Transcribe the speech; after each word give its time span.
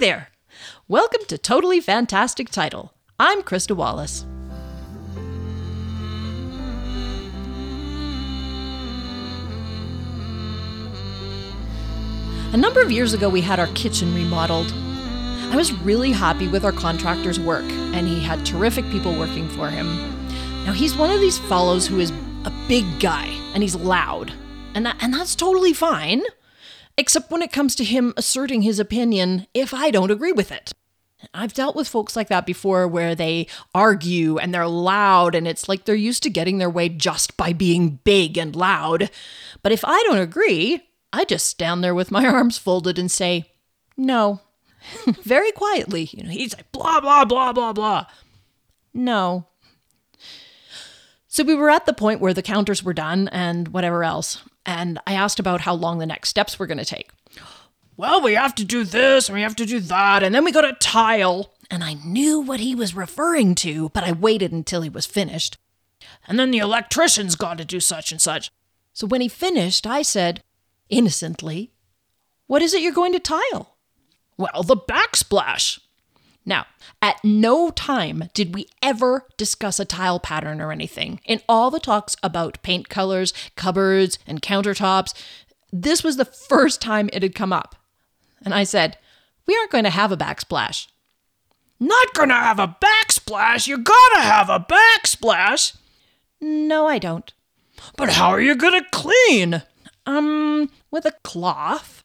there! 0.00 0.28
Welcome 0.86 1.22
to 1.26 1.36
Totally 1.36 1.80
Fantastic 1.80 2.50
Title. 2.50 2.94
I'm 3.18 3.42
Krista 3.42 3.74
Wallace. 3.74 4.22
A 12.52 12.56
number 12.56 12.80
of 12.80 12.92
years 12.92 13.12
ago, 13.12 13.28
we 13.28 13.40
had 13.40 13.58
our 13.58 13.66
kitchen 13.74 14.14
remodeled. 14.14 14.72
I 15.50 15.56
was 15.56 15.72
really 15.72 16.12
happy 16.12 16.46
with 16.46 16.64
our 16.64 16.70
contractor's 16.70 17.40
work, 17.40 17.64
and 17.64 18.06
he 18.06 18.20
had 18.20 18.46
terrific 18.46 18.88
people 18.90 19.18
working 19.18 19.48
for 19.48 19.68
him. 19.68 19.96
Now, 20.64 20.74
he's 20.74 20.96
one 20.96 21.10
of 21.10 21.18
these 21.20 21.38
fellows 21.38 21.88
who 21.88 21.98
is 21.98 22.12
a 22.44 22.52
big 22.68 22.84
guy, 23.00 23.26
and 23.52 23.64
he's 23.64 23.74
loud, 23.74 24.32
and, 24.76 24.86
that, 24.86 24.98
and 25.00 25.12
that's 25.12 25.34
totally 25.34 25.72
fine, 25.72 26.22
except 26.98 27.30
when 27.30 27.40
it 27.40 27.52
comes 27.52 27.74
to 27.76 27.84
him 27.84 28.12
asserting 28.16 28.62
his 28.62 28.78
opinion 28.78 29.46
if 29.54 29.72
I 29.72 29.90
don't 29.90 30.10
agree 30.10 30.32
with 30.32 30.52
it. 30.52 30.72
I've 31.32 31.54
dealt 31.54 31.74
with 31.74 31.88
folks 31.88 32.14
like 32.14 32.28
that 32.28 32.46
before 32.46 32.86
where 32.86 33.14
they 33.14 33.46
argue 33.74 34.38
and 34.38 34.52
they're 34.52 34.68
loud 34.68 35.34
and 35.34 35.48
it's 35.48 35.68
like 35.68 35.84
they're 35.84 35.94
used 35.94 36.22
to 36.24 36.30
getting 36.30 36.58
their 36.58 36.70
way 36.70 36.88
just 36.88 37.36
by 37.36 37.52
being 37.52 38.00
big 38.04 38.36
and 38.36 38.54
loud. 38.54 39.10
But 39.62 39.72
if 39.72 39.84
I 39.84 40.02
don't 40.04 40.18
agree, 40.18 40.82
I 41.12 41.24
just 41.24 41.46
stand 41.46 41.82
there 41.82 41.94
with 41.94 42.10
my 42.10 42.26
arms 42.26 42.58
folded 42.58 42.98
and 42.98 43.10
say, 43.10 43.50
no. 43.96 44.40
Very 45.22 45.50
quietly. 45.52 46.08
You 46.12 46.24
know, 46.24 46.30
he's 46.30 46.56
like, 46.56 46.70
blah, 46.72 47.00
blah, 47.00 47.24
blah, 47.24 47.52
blah, 47.52 47.72
blah. 47.72 48.06
No. 48.94 49.46
So 51.26 51.44
we 51.44 51.54
were 51.54 51.70
at 51.70 51.86
the 51.86 51.92
point 51.92 52.20
where 52.20 52.34
the 52.34 52.42
counters 52.42 52.82
were 52.82 52.94
done 52.94 53.28
and 53.28 53.68
whatever 53.68 54.02
else. 54.02 54.42
And 54.68 54.98
I 55.06 55.14
asked 55.14 55.40
about 55.40 55.62
how 55.62 55.72
long 55.72 55.96
the 55.96 56.04
next 56.04 56.28
steps 56.28 56.58
were 56.58 56.66
going 56.66 56.76
to 56.76 56.84
take. 56.84 57.08
Well, 57.96 58.20
we 58.20 58.34
have 58.34 58.54
to 58.56 58.66
do 58.66 58.84
this 58.84 59.26
and 59.26 59.34
we 59.34 59.40
have 59.40 59.56
to 59.56 59.64
do 59.64 59.80
that. 59.80 60.22
And 60.22 60.34
then 60.34 60.44
we 60.44 60.52
got 60.52 60.66
a 60.66 60.74
tile. 60.74 61.54
And 61.70 61.82
I 61.82 61.94
knew 61.94 62.38
what 62.38 62.60
he 62.60 62.74
was 62.74 62.94
referring 62.94 63.54
to, 63.56 63.88
but 63.88 64.04
I 64.04 64.12
waited 64.12 64.52
until 64.52 64.82
he 64.82 64.90
was 64.90 65.06
finished. 65.06 65.56
And 66.26 66.38
then 66.38 66.50
the 66.50 66.58
electrician's 66.58 67.34
got 67.34 67.56
to 67.56 67.64
do 67.64 67.80
such 67.80 68.12
and 68.12 68.20
such. 68.20 68.50
So 68.92 69.06
when 69.06 69.22
he 69.22 69.28
finished, 69.28 69.86
I 69.86 70.02
said, 70.02 70.42
innocently, 70.90 71.72
What 72.46 72.60
is 72.60 72.74
it 72.74 72.82
you're 72.82 72.92
going 72.92 73.12
to 73.14 73.20
tile? 73.20 73.76
Well, 74.36 74.62
the 74.62 74.76
backsplash. 74.76 75.80
Now, 76.48 76.64
at 77.02 77.22
no 77.22 77.68
time 77.68 78.30
did 78.32 78.54
we 78.54 78.68
ever 78.82 79.26
discuss 79.36 79.78
a 79.78 79.84
tile 79.84 80.18
pattern 80.18 80.62
or 80.62 80.72
anything. 80.72 81.20
In 81.26 81.42
all 81.46 81.70
the 81.70 81.78
talks 81.78 82.16
about 82.22 82.62
paint 82.62 82.88
colors, 82.88 83.34
cupboards, 83.54 84.18
and 84.26 84.40
countertops, 84.40 85.12
this 85.70 86.02
was 86.02 86.16
the 86.16 86.24
first 86.24 86.80
time 86.80 87.10
it 87.12 87.22
had 87.22 87.34
come 87.34 87.52
up. 87.52 87.76
And 88.42 88.54
I 88.54 88.64
said, 88.64 88.96
We 89.46 89.54
aren't 89.56 89.72
going 89.72 89.84
to 89.84 89.90
have 89.90 90.10
a 90.10 90.16
backsplash. 90.16 90.86
Not 91.78 92.14
going 92.14 92.30
to 92.30 92.34
have 92.34 92.58
a 92.58 92.76
backsplash? 92.82 93.66
You 93.66 93.76
gotta 93.76 94.20
have 94.22 94.48
a 94.48 94.58
backsplash. 94.58 95.76
No, 96.40 96.86
I 96.86 96.98
don't. 96.98 97.30
But 97.98 98.08
how 98.08 98.30
are 98.30 98.40
you 98.40 98.56
going 98.56 98.82
to 98.82 98.88
clean? 98.90 99.62
Um, 100.06 100.70
with 100.90 101.04
a 101.04 101.12
cloth. 101.22 101.97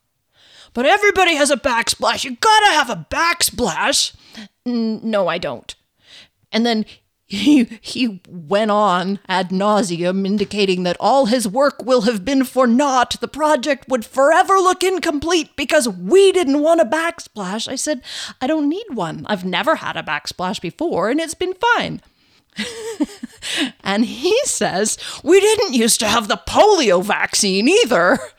But 0.74 0.86
everybody 0.86 1.36
has 1.36 1.52
a 1.52 1.58
backsplash. 1.58 2.24
You 2.24 2.36
gotta 2.36 2.72
have 2.72 2.90
a 2.90 3.06
backsplash. 3.10 4.14
No, 4.66 5.28
I 5.28 5.38
don't. 5.38 5.76
And 6.52 6.66
then 6.66 6.86
he, 7.26 7.64
he 7.82 8.22
went 8.28 8.72
on 8.72 9.20
ad 9.28 9.50
nauseum, 9.50 10.26
indicating 10.26 10.84
that 10.84 10.98
all 11.00 11.26
his 11.26 11.48
work 11.48 11.84
will 11.84 12.02
have 12.02 12.24
been 12.24 12.44
for 12.44 12.68
naught. 12.68 13.20
The 13.20 13.28
project 13.28 13.86
would 13.90 14.06
forever 14.06 14.56
look 14.56 14.84
incomplete 14.84 15.56
because 15.56 15.90
we 15.90 16.32
didn't 16.32 16.62
want 16.62 16.82
a 16.82 16.86
backsplash. 16.86 17.68
I 17.68 17.76
said, 17.76 18.02
I 18.40 18.48
don't 18.48 18.70
need 18.70 18.86
one. 18.90 19.26
I've 19.28 19.46
never 19.46 19.78
had 19.78 19.98
a 19.98 20.04
backsplash 20.04 20.62
before, 20.62 21.10
and 21.10 21.20
it's 21.20 21.34
been 21.34 21.56
fine. 21.76 22.02
and 23.84 24.06
he 24.06 24.40
says, 24.46 24.98
We 25.24 25.40
didn't 25.40 25.74
used 25.74 26.00
to 26.02 26.08
have 26.08 26.28
the 26.28 26.42
polio 26.48 27.04
vaccine 27.04 27.68
either. 27.68 28.20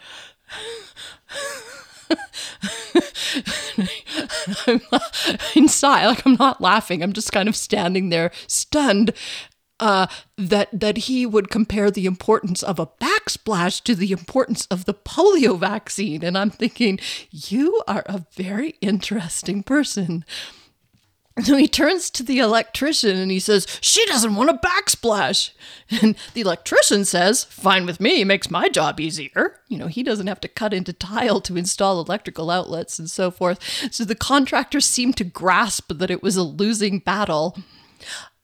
I'm 4.67 4.81
inside, 5.55 6.07
like 6.07 6.27
I'm 6.27 6.35
not 6.35 6.61
laughing. 6.61 7.03
I'm 7.03 7.13
just 7.13 7.33
kind 7.33 7.49
of 7.49 7.57
standing 7.57 8.09
there, 8.11 8.31
stunned. 8.47 9.13
Uh, 9.81 10.07
that 10.39 10.69
that 10.73 10.97
he 10.97 11.27
would 11.27 11.51
compare 11.51 11.91
the 11.91 12.07
importance 12.07 12.63
of 12.63 12.79
a 12.79 12.87
backsplash 12.87 13.83
to 13.83 13.97
the 13.97 14.13
importance 14.13 14.67
of 14.67 14.85
the 14.85 14.95
polio 14.95 15.59
vaccine, 15.59 16.23
and 16.23 16.39
I'm 16.39 16.51
thinking, 16.51 17.01
you 17.31 17.83
are 17.89 18.05
a 18.07 18.25
very 18.37 18.77
interesting 18.81 19.65
person. 19.65 20.25
So 21.43 21.57
he 21.57 21.67
turns 21.67 22.11
to 22.11 22.23
the 22.23 22.39
electrician 22.39 23.17
and 23.17 23.31
he 23.31 23.41
says, 23.41 23.67
She 23.81 24.07
doesn't 24.07 24.37
want 24.37 24.51
a 24.51 24.55
backsplash. 24.55 25.51
And 25.91 26.15
the 26.33 26.43
electrician 26.43 27.05
says, 27.05 27.43
Fine 27.43 27.87
with 27.87 28.01
me, 28.01 28.23
makes 28.23 28.53
my 28.53 28.69
job 28.69 29.01
easier. 29.01 29.61
You 29.69 29.79
know, 29.79 29.89
he 29.89 30.05
doesn't 30.05 30.29
have 30.29 30.41
to 30.43 30.49
cut 30.49 30.73
into 30.73 30.93
tile 30.93 31.41
to 31.41 31.57
install 31.57 32.01
electrical 32.01 32.51
outlets 32.51 33.01
and 33.01 33.11
so 33.11 33.33
forth. 33.33 33.61
So 33.93 34.05
the 34.05 34.15
contractor 34.15 34.81
seemed 34.81 35.17
to 35.17 35.25
grasp 35.25 35.93
that 35.93 36.11
it 36.11 36.23
was 36.23 36.37
a 36.37 36.45
losing 36.45 37.01
battle. 37.01 37.59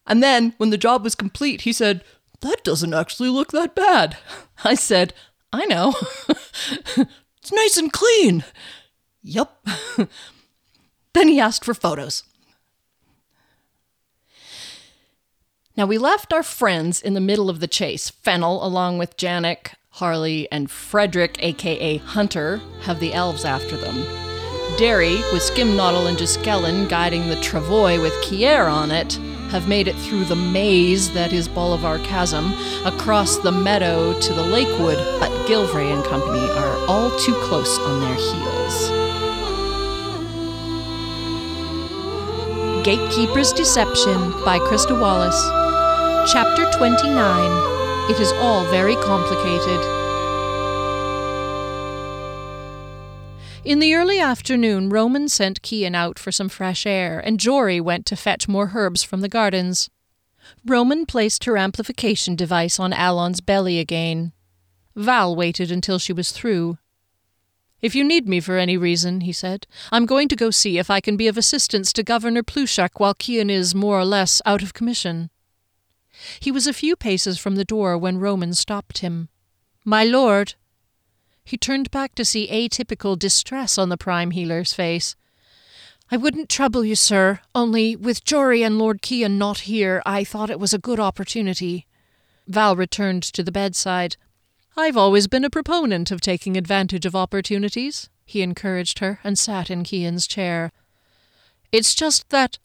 And 0.05 0.21
then, 0.21 0.53
when 0.57 0.69
the 0.69 0.77
job 0.77 1.03
was 1.05 1.15
complete, 1.15 1.61
he 1.61 1.71
said, 1.71 2.03
That 2.41 2.61
doesn't 2.65 2.93
actually 2.93 3.29
look 3.29 3.53
that 3.53 3.73
bad. 3.73 4.17
I 4.65 4.75
said, 4.75 5.13
I 5.53 5.65
know. 5.65 5.95
it's 6.27 7.53
nice 7.53 7.77
and 7.77 7.91
clean. 7.93 8.43
Yep. 9.23 9.65
then 11.13 11.27
he 11.29 11.39
asked 11.39 11.63
for 11.63 11.73
photos. 11.73 12.23
Now, 15.81 15.87
we 15.87 15.97
left 15.97 16.31
our 16.31 16.43
friends 16.43 17.01
in 17.01 17.15
the 17.15 17.19
middle 17.19 17.49
of 17.49 17.59
the 17.59 17.67
chase. 17.67 18.11
Fennel, 18.11 18.63
along 18.63 18.99
with 18.99 19.17
Janek, 19.17 19.73
Harley, 19.89 20.47
and 20.51 20.69
Frederick, 20.69 21.43
aka 21.43 21.97
Hunter, 21.97 22.61
have 22.81 22.99
the 22.99 23.15
elves 23.15 23.45
after 23.45 23.75
them. 23.75 24.05
Derry, 24.77 25.15
with 25.33 25.41
Skimnoddle 25.41 26.07
and 26.07 26.19
Giskellen 26.19 26.87
guiding 26.87 27.29
the 27.29 27.35
travois 27.37 27.99
with 27.99 28.13
Kier 28.23 28.71
on 28.71 28.91
it, 28.91 29.13
have 29.49 29.67
made 29.67 29.87
it 29.87 29.95
through 29.95 30.25
the 30.25 30.35
maze 30.35 31.11
that 31.13 31.33
is 31.33 31.47
Bolivar 31.47 31.97
Chasm, 32.05 32.53
across 32.85 33.37
the 33.37 33.51
meadow 33.51 34.13
to 34.19 34.33
the 34.33 34.43
Lakewood, 34.43 34.99
but 35.19 35.31
Gilvray 35.47 35.91
and 35.91 36.05
company 36.05 36.47
are 36.47 36.77
all 36.87 37.09
too 37.17 37.33
close 37.45 37.79
on 37.79 38.01
their 38.01 38.13
heels. 38.13 38.91
Gatekeeper's 42.85 43.51
Deception 43.51 44.29
by 44.45 44.59
Krista 44.59 45.01
Wallace. 45.01 45.60
Chapter 46.27 46.69
29 46.77 48.11
It 48.11 48.19
is 48.19 48.31
all 48.33 48.63
very 48.65 48.95
complicated. 48.97 49.81
In 53.65 53.79
the 53.79 53.95
early 53.95 54.19
afternoon, 54.19 54.89
Roman 54.89 55.27
sent 55.27 55.63
Kian 55.63 55.95
out 55.95 56.19
for 56.19 56.31
some 56.31 56.47
fresh 56.47 56.85
air, 56.85 57.19
and 57.19 57.39
Jory 57.39 57.81
went 57.81 58.05
to 58.05 58.15
fetch 58.15 58.47
more 58.47 58.71
herbs 58.75 59.01
from 59.01 59.21
the 59.21 59.27
gardens. 59.27 59.89
Roman 60.63 61.07
placed 61.07 61.45
her 61.45 61.57
amplification 61.57 62.35
device 62.35 62.79
on 62.79 62.93
Alon's 62.93 63.41
belly 63.41 63.79
again. 63.79 64.31
Val 64.95 65.35
waited 65.35 65.71
until 65.71 65.97
she 65.97 66.13
was 66.13 66.31
through. 66.31 66.77
If 67.81 67.95
you 67.95 68.03
need 68.03 68.29
me 68.29 68.39
for 68.39 68.59
any 68.59 68.77
reason, 68.77 69.21
he 69.21 69.33
said, 69.33 69.65
I'm 69.91 70.05
going 70.05 70.27
to 70.27 70.35
go 70.35 70.51
see 70.51 70.77
if 70.77 70.91
I 70.91 71.01
can 71.01 71.17
be 71.17 71.27
of 71.27 71.37
assistance 71.37 71.91
to 71.93 72.03
Governor 72.03 72.43
Plushak 72.43 72.99
while 72.99 73.15
Kian 73.15 73.49
is 73.49 73.73
more 73.73 73.99
or 73.99 74.05
less 74.05 74.39
out 74.45 74.61
of 74.61 74.75
commission. 74.75 75.31
He 76.39 76.51
was 76.51 76.67
a 76.67 76.73
few 76.73 76.95
paces 76.95 77.37
from 77.37 77.55
the 77.55 77.65
door 77.65 77.97
when 77.97 78.19
Roman 78.19 78.53
stopped 78.53 78.99
him. 78.99 79.29
My 79.85 80.03
lord. 80.03 80.55
He 81.43 81.57
turned 81.57 81.91
back 81.91 82.15
to 82.15 82.25
see 82.25 82.47
atypical 82.47 83.17
distress 83.17 83.77
on 83.77 83.89
the 83.89 83.97
prime 83.97 84.31
healer's 84.31 84.73
face. 84.73 85.15
I 86.11 86.17
wouldn't 86.17 86.49
trouble 86.49 86.83
you, 86.83 86.95
sir, 86.95 87.39
only 87.55 87.95
with 87.95 88.25
Jory 88.25 88.63
and 88.63 88.77
Lord 88.77 89.01
Kian 89.01 89.37
not 89.37 89.59
here, 89.59 90.01
I 90.05 90.23
thought 90.23 90.49
it 90.49 90.59
was 90.59 90.73
a 90.73 90.77
good 90.77 90.99
opportunity. 90.99 91.87
Val 92.47 92.75
returned 92.75 93.23
to 93.23 93.43
the 93.43 93.51
bedside. 93.51 94.17
I've 94.75 94.97
always 94.97 95.27
been 95.27 95.45
a 95.45 95.49
proponent 95.49 96.11
of 96.11 96.19
taking 96.19 96.57
advantage 96.57 97.05
of 97.05 97.15
opportunities, 97.15 98.09
he 98.25 98.41
encouraged 98.41 98.99
her, 98.99 99.19
and 99.23 99.39
sat 99.39 99.69
in 99.69 99.83
Kian's 99.83 100.27
chair. 100.27 100.71
It's 101.71 101.95
just 101.95 102.29
that. 102.29 102.59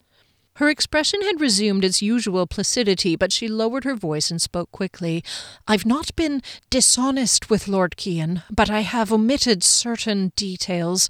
Her 0.57 0.69
expression 0.69 1.21
had 1.21 1.39
resumed 1.39 1.85
its 1.85 2.01
usual 2.01 2.47
placidity, 2.47 3.15
but 3.15 3.31
she 3.31 3.47
lowered 3.47 3.83
her 3.83 3.93
voice 3.93 4.31
and 4.31 4.41
spoke 4.41 4.71
quickly. 4.71 5.23
I've 5.67 5.85
not 5.85 6.15
been 6.15 6.41
dishonest 6.71 7.47
with 7.47 7.67
Lord 7.67 7.95
Kian, 7.95 8.41
but 8.49 8.67
I 8.67 8.79
have 8.79 9.13
omitted 9.13 9.63
certain 9.63 10.31
details. 10.35 11.09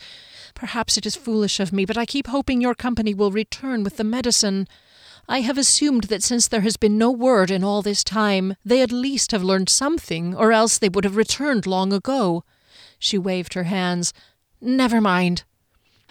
Perhaps 0.53 0.97
it 0.97 1.05
is 1.05 1.15
foolish 1.15 1.61
of 1.61 1.71
me, 1.71 1.85
but 1.85 1.97
I 1.97 2.05
keep 2.05 2.27
hoping 2.27 2.59
your 2.59 2.75
company 2.75 3.13
will 3.13 3.31
return 3.31 3.85
with 3.85 3.95
the 3.95 4.03
medicine. 4.03 4.67
I 5.29 5.39
have 5.39 5.57
assumed 5.57 6.05
that 6.05 6.23
since 6.23 6.49
there 6.49 6.61
has 6.61 6.75
been 6.75 6.97
no 6.97 7.09
word 7.09 7.49
in 7.49 7.63
all 7.63 7.81
this 7.81 8.03
time, 8.03 8.57
they 8.65 8.81
at 8.81 8.91
least 8.91 9.31
have 9.31 9.45
learned 9.45 9.69
something, 9.69 10.35
or 10.35 10.51
else 10.51 10.77
they 10.77 10.89
would 10.89 11.05
have 11.05 11.15
returned 11.15 11.65
long 11.65 11.93
ago. 11.93 12.43
She 12.99 13.17
waved 13.17 13.53
her 13.53 13.63
hands. 13.63 14.13
Never 14.59 14.99
mind. 14.99 15.45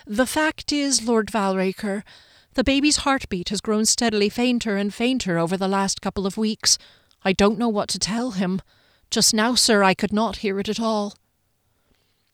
The 0.06 0.24
fact 0.24 0.72
is, 0.72 1.06
Lord 1.06 1.26
Valraker, 1.26 2.02
the 2.56 2.64
baby's 2.64 2.98
heartbeat 2.98 3.50
has 3.50 3.60
grown 3.60 3.84
steadily 3.84 4.30
fainter 4.30 4.78
and 4.78 4.92
fainter 4.92 5.38
over 5.38 5.58
the 5.58 5.68
last 5.68 6.00
couple 6.00 6.26
of 6.26 6.38
weeks. 6.38 6.78
I 7.22 7.34
don't 7.34 7.58
know 7.58 7.68
what 7.68 7.90
to 7.90 7.98
tell 7.98 8.30
him. 8.30 8.62
Just 9.10 9.34
now, 9.34 9.54
sir, 9.54 9.82
I 9.82 9.92
could 9.92 10.12
not 10.12 10.38
hear 10.38 10.58
it 10.58 10.70
at 10.70 10.80
all. 10.80 11.14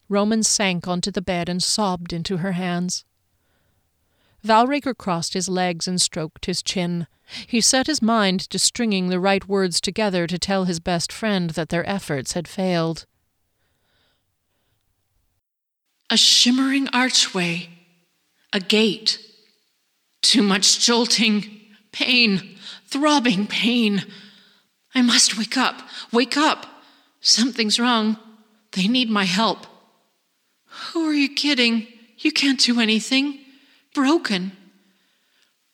Roman 0.08 0.44
sank 0.44 0.86
onto 0.86 1.10
the 1.10 1.20
bed 1.20 1.48
and 1.48 1.60
sobbed 1.60 2.12
into 2.12 2.36
her 2.36 2.52
hands. 2.52 3.04
Valraker 4.46 4.96
crossed 4.96 5.34
his 5.34 5.48
legs 5.48 5.88
and 5.88 6.00
stroked 6.00 6.46
his 6.46 6.62
chin. 6.62 7.08
He 7.48 7.60
set 7.60 7.88
his 7.88 8.00
mind 8.00 8.48
to 8.50 8.60
stringing 8.60 9.08
the 9.08 9.20
right 9.20 9.48
words 9.48 9.80
together 9.80 10.28
to 10.28 10.38
tell 10.38 10.64
his 10.64 10.78
best 10.78 11.10
friend 11.10 11.50
that 11.50 11.69
their 11.70 11.88
efforts 11.88 12.32
had 12.32 12.46
failed. 12.46 13.06
A 16.10 16.16
shimmering 16.16 16.88
archway, 16.92 17.70
a 18.52 18.60
gate, 18.60 19.19
too 20.22 20.42
much 20.42 20.80
jolting, 20.80 21.60
pain, 21.92 22.56
throbbing 22.86 23.46
pain. 23.46 24.04
I 24.94 25.02
must 25.02 25.36
wake 25.36 25.56
up, 25.56 25.82
wake 26.12 26.36
up. 26.36 26.66
Something's 27.20 27.78
wrong. 27.78 28.16
They 28.72 28.88
need 28.88 29.10
my 29.10 29.24
help. 29.24 29.66
Who 30.66 31.08
are 31.08 31.14
you 31.14 31.28
kidding? 31.28 31.86
You 32.19 32.32
can't 32.32 32.58
do 32.58 32.80
anything 32.80 33.40
broken. 33.94 34.52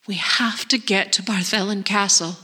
We 0.06 0.14
have 0.14 0.66
to 0.68 0.78
get 0.78 1.12
to 1.14 1.22
Barthelon 1.22 1.84
Castle. 1.84 2.36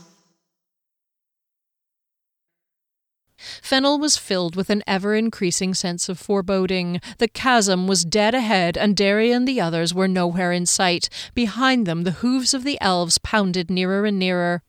Fennel 3.61 3.99
was 3.99 4.17
filled 4.17 4.55
with 4.55 4.69
an 4.69 4.83
ever 4.87 5.15
increasing 5.15 5.73
sense 5.73 6.09
of 6.09 6.19
foreboding. 6.19 7.01
The 7.17 7.27
chasm 7.27 7.87
was 7.87 8.05
dead 8.05 8.33
ahead, 8.35 8.77
and 8.77 8.95
Derry 8.95 9.31
and 9.31 9.47
the 9.47 9.61
others 9.61 9.93
were 9.93 10.07
nowhere 10.07 10.51
in 10.51 10.65
sight. 10.65 11.09
Behind 11.33 11.85
them, 11.85 12.03
the 12.03 12.11
hooves 12.11 12.53
of 12.53 12.63
the 12.63 12.77
elves 12.81 13.17
pounded 13.17 13.69
nearer 13.69 14.05
and 14.05 14.19
nearer. 14.19 14.63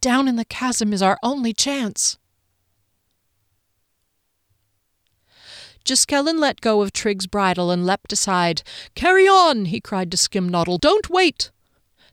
Down 0.00 0.28
in 0.28 0.36
the 0.36 0.44
chasm 0.44 0.92
is 0.92 1.02
our 1.02 1.18
only 1.22 1.52
chance. 1.52 2.18
Giskellen 5.84 6.38
let 6.38 6.60
go 6.60 6.80
of 6.82 6.92
Trigg's 6.92 7.26
bridle 7.26 7.70
and 7.70 7.84
leapt 7.84 8.12
aside. 8.12 8.62
Carry 8.94 9.26
on, 9.26 9.66
he 9.66 9.80
cried 9.80 10.10
to 10.10 10.16
Skimnoddle. 10.16 10.78
Don't 10.78 11.10
wait. 11.10 11.50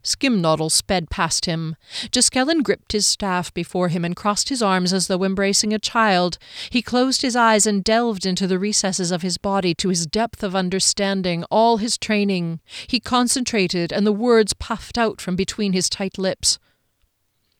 Skimnoddle 0.02 0.70
sped 0.70 1.10
past 1.10 1.44
him. 1.44 1.76
Giskellen 2.10 2.62
gripped 2.62 2.92
his 2.92 3.06
staff 3.06 3.52
before 3.52 3.88
him 3.88 4.04
and 4.04 4.16
crossed 4.16 4.48
his 4.48 4.62
arms 4.62 4.92
as 4.92 5.06
though 5.06 5.24
embracing 5.24 5.72
a 5.72 5.78
child. 5.78 6.38
He 6.70 6.82
closed 6.82 7.22
his 7.22 7.36
eyes 7.36 7.66
and 7.66 7.84
delved 7.84 8.24
into 8.24 8.46
the 8.46 8.58
recesses 8.58 9.10
of 9.10 9.22
his 9.22 9.38
body 9.38 9.74
to 9.74 9.88
his 9.88 10.06
depth 10.06 10.42
of 10.42 10.56
understanding, 10.56 11.44
all 11.50 11.76
his 11.76 11.98
training. 11.98 12.60
He 12.86 13.00
concentrated, 13.00 13.92
and 13.92 14.06
the 14.06 14.12
words 14.12 14.54
puffed 14.54 14.96
out 14.96 15.20
from 15.20 15.36
between 15.36 15.72
his 15.72 15.88
tight 15.88 16.18
lips. 16.18 16.58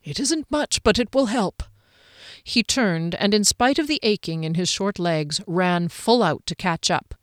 It 0.03 0.19
isn't 0.19 0.51
much, 0.51 0.83
but 0.83 0.99
it 0.99 1.15
will 1.15 1.27
help. 1.27 1.63
He 2.43 2.63
turned, 2.63 3.15
and 3.17 3.35
in 3.35 3.45
spite 3.45 3.79
of 3.79 3.87
the 3.87 4.01
aching 4.03 4.45
in 4.45 4.55
his 4.55 4.69
short 4.69 4.99
legs, 4.99 5.41
ran 5.47 5.89
full 5.89 6.23
out 6.23 6.47
to 6.47 6.55
catch 6.55 6.91
up. 6.91 7.15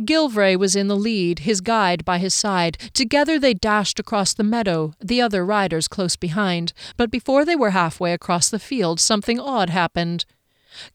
Gilvray 0.00 0.56
was 0.56 0.74
in 0.74 0.88
the 0.88 0.96
lead, 0.96 1.40
his 1.40 1.60
guide 1.60 2.04
by 2.04 2.18
his 2.18 2.34
side. 2.34 2.78
Together 2.92 3.38
they 3.38 3.54
dashed 3.54 4.00
across 4.00 4.32
the 4.32 4.42
meadow, 4.42 4.94
the 5.00 5.20
other 5.20 5.44
riders 5.44 5.86
close 5.86 6.16
behind. 6.16 6.72
But 6.96 7.10
before 7.10 7.44
they 7.44 7.56
were 7.56 7.70
halfway 7.70 8.12
across 8.12 8.48
the 8.48 8.58
field, 8.58 9.00
something 9.00 9.38
odd 9.38 9.70
happened. 9.70 10.24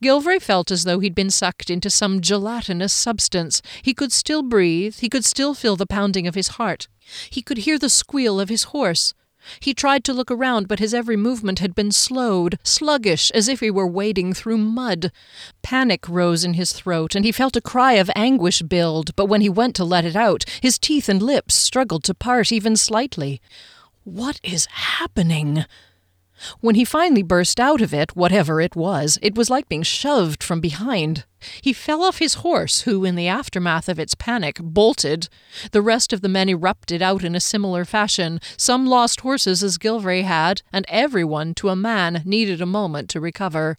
Gilvray 0.02 0.42
felt 0.42 0.72
as 0.72 0.84
though 0.84 1.00
he'd 1.00 1.16
been 1.16 1.30
sucked 1.30 1.70
into 1.70 1.90
some 1.90 2.22
gelatinous 2.22 2.94
substance. 2.94 3.62
He 3.82 3.94
could 3.94 4.12
still 4.12 4.42
breathe, 4.42 4.96
he 4.98 5.10
could 5.10 5.26
still 5.26 5.54
feel 5.54 5.76
the 5.76 5.86
pounding 5.86 6.28
of 6.28 6.36
his 6.36 6.50
heart. 6.50 6.88
He 7.30 7.42
could 7.42 7.60
hear 7.60 7.78
the 7.78 7.90
squeal 7.90 8.40
of 8.40 8.50
his 8.50 8.64
horse. 8.64 9.14
He 9.60 9.74
tried 9.74 10.04
to 10.06 10.14
look 10.14 10.32
around, 10.32 10.68
but 10.68 10.80
his 10.80 10.94
every 10.94 11.18
movement 11.18 11.60
had 11.60 11.76
been 11.76 11.92
slowed, 11.92 12.58
sluggish, 12.64 13.32
as 13.32 13.48
if 13.48 13.60
he 13.60 13.72
were 13.72 13.88
wading 13.88 14.34
through 14.34 14.58
mud. 14.58 15.12
Panic 15.62 16.08
rose 16.08 16.44
in 16.44 16.54
his 16.54 16.74
throat, 16.74 17.16
and 17.16 17.26
he 17.26 17.32
felt 17.32 17.56
a 17.56 17.62
cry 17.62 17.94
of 17.94 18.10
anguish 18.16 18.62
build, 18.62 19.16
but 19.16 19.26
when 19.26 19.42
he 19.42 19.50
went 19.50 19.76
to 19.76 19.84
let 19.84 20.06
it 20.06 20.16
out, 20.16 20.46
his 20.62 20.78
teeth 20.80 21.10
and 21.10 21.22
lips 21.22 21.56
struggled 21.56 22.04
to 22.06 22.14
part 22.14 22.52
even 22.52 22.76
slightly. 22.76 23.42
What 24.04 24.40
is 24.44 24.68
happening? 24.68 25.66
When 26.60 26.76
he 26.76 26.86
finally 26.86 27.24
burst 27.24 27.60
out 27.60 27.82
of 27.82 27.94
it, 27.94 28.16
whatever 28.16 28.62
it 28.62 28.76
was, 28.76 29.18
it 29.22 29.36
was 29.36 29.50
like 29.50 29.68
being 29.68 29.84
shoved 29.84 30.44
from 30.44 30.60
behind. 30.60 31.26
He 31.62 31.74
fell 31.74 32.04
off 32.04 32.20
his 32.20 32.36
horse, 32.36 32.82
who, 32.82 33.06
in 33.06 33.16
the 33.16 33.28
aftermath 33.28 33.90
of 33.90 34.00
its 34.00 34.16
panic, 34.16 34.60
bolted. 34.62 35.30
The 35.72 35.82
rest 35.82 36.14
of 36.14 36.22
the 36.22 36.30
men 36.30 36.50
erupted 36.50 37.02
out 37.02 37.24
in 37.24 37.36
a 37.36 37.40
similar 37.40 37.86
fashion. 37.86 38.40
Some 38.56 38.86
lost 38.86 39.22
horses 39.22 39.64
as 39.64 39.78
Gilvray 39.78 40.24
had, 40.24 40.62
and 40.72 40.86
everyone, 40.90 41.54
to 41.56 41.70
a 41.70 41.76
man, 41.76 42.22
needed 42.26 42.62
a 42.62 42.66
moment 42.66 43.10
to 43.10 43.20
recover. 43.20 43.78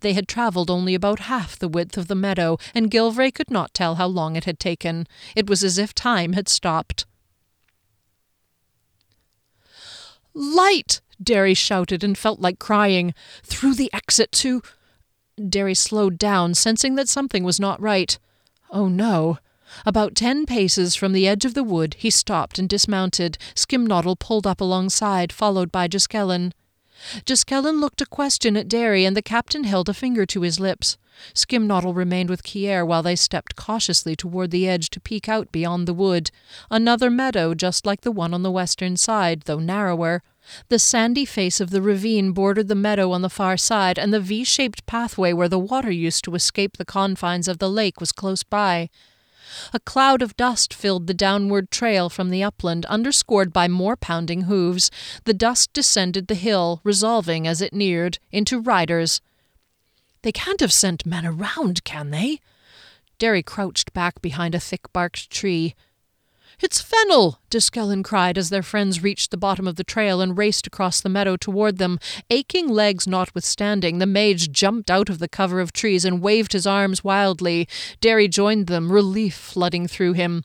They 0.00 0.12
had 0.12 0.28
travelled 0.28 0.70
only 0.70 0.94
about 0.94 1.20
half 1.20 1.58
the 1.58 1.68
width 1.68 1.96
of 1.96 2.08
the 2.08 2.14
meadow, 2.14 2.58
and 2.74 2.90
Gilvray 2.90 3.32
could 3.32 3.50
not 3.50 3.74
tell 3.74 3.96
how 3.96 4.06
long 4.06 4.34
it 4.36 4.44
had 4.44 4.58
taken. 4.58 5.06
It 5.36 5.48
was 5.48 5.62
as 5.62 5.78
if 5.78 5.94
time 5.94 6.32
had 6.32 6.48
stopped. 6.48 7.06
Light! 10.34 11.00
Derry 11.22 11.54
shouted 11.54 12.04
and 12.04 12.16
felt 12.16 12.40
like 12.40 12.58
crying. 12.58 13.14
Through 13.42 13.74
the 13.74 13.90
exit 13.92 14.32
to. 14.32 14.62
Derry 15.48 15.74
slowed 15.74 16.18
down, 16.18 16.54
sensing 16.54 16.94
that 16.96 17.08
something 17.08 17.44
was 17.44 17.60
not 17.60 17.80
right. 17.80 18.18
Oh 18.70 18.88
no. 18.88 19.38
About 19.84 20.14
ten 20.14 20.46
paces 20.46 20.94
from 20.94 21.12
the 21.12 21.28
edge 21.28 21.44
of 21.44 21.54
the 21.54 21.62
wood, 21.62 21.94
he 21.98 22.10
stopped 22.10 22.58
and 22.58 22.68
dismounted. 22.68 23.38
Skimnoddle 23.54 24.18
pulled 24.18 24.46
up 24.46 24.60
alongside, 24.60 25.32
followed 25.32 25.70
by 25.70 25.88
Giskellen. 25.88 26.52
Giskellen 27.24 27.80
looked 27.80 28.00
a 28.00 28.06
question 28.06 28.56
at 28.56 28.68
Derry, 28.68 29.04
and 29.04 29.16
the 29.16 29.22
captain 29.22 29.64
held 29.64 29.88
a 29.88 29.94
finger 29.94 30.26
to 30.26 30.40
his 30.40 30.58
lips. 30.58 30.96
Skimnoddle 31.34 31.94
remained 31.94 32.30
with 32.30 32.42
Kier 32.42 32.86
while 32.86 33.02
they 33.02 33.16
stepped 33.16 33.56
cautiously 33.56 34.16
toward 34.16 34.50
the 34.50 34.68
edge 34.68 34.90
to 34.90 35.00
peek 35.00 35.28
out 35.28 35.52
beyond 35.52 35.86
the 35.86 35.94
wood. 35.94 36.30
Another 36.70 37.10
meadow, 37.10 37.54
just 37.54 37.86
like 37.86 38.00
the 38.00 38.12
one 38.12 38.34
on 38.34 38.42
the 38.42 38.50
western 38.50 38.96
side, 38.96 39.42
though 39.42 39.58
narrower. 39.58 40.22
The 40.68 40.78
sandy 40.78 41.24
face 41.24 41.60
of 41.60 41.70
the 41.70 41.82
ravine 41.82 42.32
bordered 42.32 42.68
the 42.68 42.74
meadow 42.74 43.12
on 43.12 43.22
the 43.22 43.30
far 43.30 43.56
side, 43.56 43.98
and 43.98 44.12
the 44.12 44.20
V 44.20 44.44
shaped 44.44 44.86
pathway 44.86 45.32
where 45.32 45.48
the 45.48 45.58
water 45.58 45.90
used 45.90 46.24
to 46.24 46.34
escape 46.34 46.76
the 46.76 46.84
confines 46.84 47.48
of 47.48 47.58
the 47.58 47.70
lake 47.70 48.00
was 48.00 48.12
close 48.12 48.42
by. 48.42 48.90
A 49.72 49.80
cloud 49.80 50.20
of 50.20 50.36
dust 50.36 50.74
filled 50.74 51.06
the 51.06 51.14
downward 51.14 51.70
trail 51.70 52.08
from 52.08 52.30
the 52.30 52.42
upland, 52.42 52.84
underscored 52.86 53.52
by 53.52 53.66
more 53.66 53.96
pounding 53.96 54.42
hooves. 54.42 54.90
The 55.24 55.34
dust 55.34 55.72
descended 55.72 56.26
the 56.26 56.34
hill, 56.34 56.80
resolving 56.84 57.46
as 57.46 57.62
it 57.62 57.72
neared 57.72 58.18
into 58.30 58.60
riders. 58.60 59.20
They 60.22 60.32
can't 60.32 60.60
have 60.60 60.72
sent 60.72 61.06
men 61.06 61.24
around, 61.24 61.84
can 61.84 62.10
they? 62.10 62.40
Derry 63.18 63.42
crouched 63.42 63.92
back 63.92 64.20
behind 64.20 64.54
a 64.54 64.60
thick 64.60 64.92
barked 64.92 65.30
tree. 65.30 65.74
It's 66.60 66.80
Fennel! 66.80 67.38
Giskellen 67.50 68.02
cried 68.02 68.36
as 68.36 68.50
their 68.50 68.64
friends 68.64 69.00
reached 69.00 69.30
the 69.30 69.36
bottom 69.36 69.68
of 69.68 69.76
the 69.76 69.84
trail 69.84 70.20
and 70.20 70.36
raced 70.36 70.66
across 70.66 71.00
the 71.00 71.08
meadow 71.08 71.36
toward 71.36 71.78
them. 71.78 72.00
Aching 72.30 72.68
legs 72.68 73.06
notwithstanding, 73.06 73.98
the 73.98 74.06
mage 74.06 74.50
jumped 74.50 74.90
out 74.90 75.08
of 75.08 75.20
the 75.20 75.28
cover 75.28 75.60
of 75.60 75.72
trees 75.72 76.04
and 76.04 76.20
waved 76.20 76.52
his 76.52 76.66
arms 76.66 77.04
wildly. 77.04 77.68
Derry 78.00 78.26
joined 78.26 78.66
them, 78.66 78.90
relief 78.90 79.36
flooding 79.36 79.86
through 79.86 80.14
him. 80.14 80.42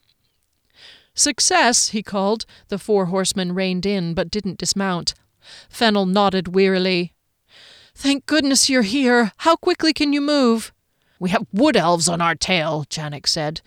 Success, 1.15 1.89
he 1.89 2.03
called. 2.03 2.45
The 2.67 2.77
four 2.77 3.07
horsemen 3.07 3.55
reined 3.55 3.87
in, 3.87 4.13
but 4.13 4.29
didn't 4.29 4.59
dismount. 4.59 5.15
Fennel 5.67 6.05
nodded 6.05 6.53
wearily. 6.53 7.13
Thank 7.95 8.27
goodness 8.27 8.69
you're 8.69 8.83
here. 8.83 9.31
How 9.37 9.55
quickly 9.55 9.93
can 9.93 10.13
you 10.13 10.21
move? 10.21 10.73
We 11.19 11.31
have 11.31 11.47
wood 11.51 11.75
elves 11.75 12.07
on 12.07 12.21
our 12.21 12.35
tail, 12.35 12.85
Janek 12.89 13.27
said. 13.27 13.61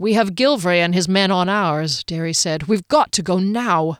We 0.00 0.14
have 0.14 0.34
Gilvray 0.34 0.78
and 0.78 0.94
his 0.94 1.10
men 1.10 1.30
on 1.30 1.50
ours, 1.50 2.02
Derry 2.04 2.32
said. 2.32 2.62
We've 2.62 2.88
got 2.88 3.12
to 3.12 3.22
go 3.22 3.38
now. 3.38 3.98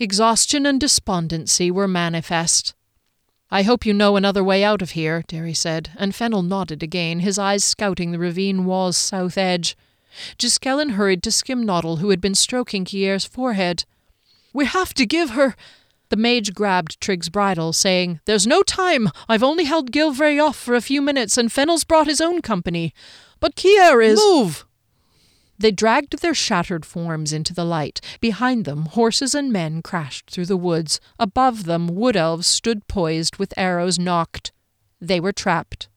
Exhaustion 0.00 0.66
and 0.66 0.80
despondency 0.80 1.70
were 1.70 1.86
manifest. 1.86 2.74
I 3.52 3.62
hope 3.62 3.86
you 3.86 3.94
know 3.94 4.16
another 4.16 4.42
way 4.42 4.64
out 4.64 4.82
of 4.82 4.90
here, 4.90 5.22
Derry 5.28 5.54
said, 5.54 5.90
and 5.96 6.12
Fennel 6.12 6.42
nodded 6.42 6.82
again, 6.82 7.20
his 7.20 7.38
eyes 7.38 7.62
scouting 7.62 8.10
the 8.10 8.18
ravine 8.18 8.64
wall's 8.64 8.96
south 8.96 9.38
edge. 9.38 9.76
Giskellen 10.38 10.94
hurried 10.94 11.22
to 11.22 11.30
Skimnoddle, 11.30 12.00
who 12.00 12.10
had 12.10 12.20
been 12.20 12.34
stroking 12.34 12.84
Kier's 12.84 13.24
forehead. 13.24 13.84
We 14.52 14.64
have 14.64 14.92
to 14.94 15.06
give 15.06 15.30
her. 15.30 15.54
The 16.08 16.16
mage 16.16 16.52
grabbed 16.52 17.00
Trigg's 17.00 17.28
bridle, 17.28 17.72
saying, 17.72 18.18
There's 18.24 18.44
no 18.44 18.64
time. 18.64 19.10
I've 19.28 19.44
only 19.44 19.66
held 19.66 19.92
Gilvray 19.92 20.44
off 20.44 20.56
for 20.56 20.74
a 20.74 20.80
few 20.80 21.00
minutes, 21.00 21.38
and 21.38 21.52
Fennel's 21.52 21.84
brought 21.84 22.08
his 22.08 22.20
own 22.20 22.42
company. 22.42 22.92
But 23.38 23.54
Kier 23.54 24.04
is. 24.04 24.18
Move! 24.18 24.66
They 25.60 25.70
dragged 25.70 26.22
their 26.22 26.32
shattered 26.32 26.86
forms 26.86 27.34
into 27.34 27.52
the 27.52 27.66
light. 27.66 28.00
Behind 28.18 28.64
them, 28.64 28.86
horses 28.86 29.34
and 29.34 29.52
men 29.52 29.82
crashed 29.82 30.30
through 30.30 30.46
the 30.46 30.56
woods. 30.56 31.00
Above 31.18 31.64
them, 31.64 31.86
wood 31.88 32.16
elves 32.16 32.46
stood 32.46 32.88
poised 32.88 33.36
with 33.36 33.52
arrows 33.58 33.98
nocked. 33.98 34.52
They 35.02 35.20
were 35.20 35.34
trapped. 35.34 35.88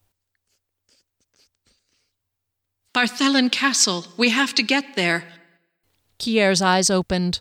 Barthelin 2.93 3.50
Castle. 3.50 4.05
We 4.17 4.32
have 4.32 4.53
to 4.55 4.63
get 4.63 4.98
there. 4.98 5.24
Kier's 6.20 6.62
eyes 6.62 6.89
opened. 6.89 7.39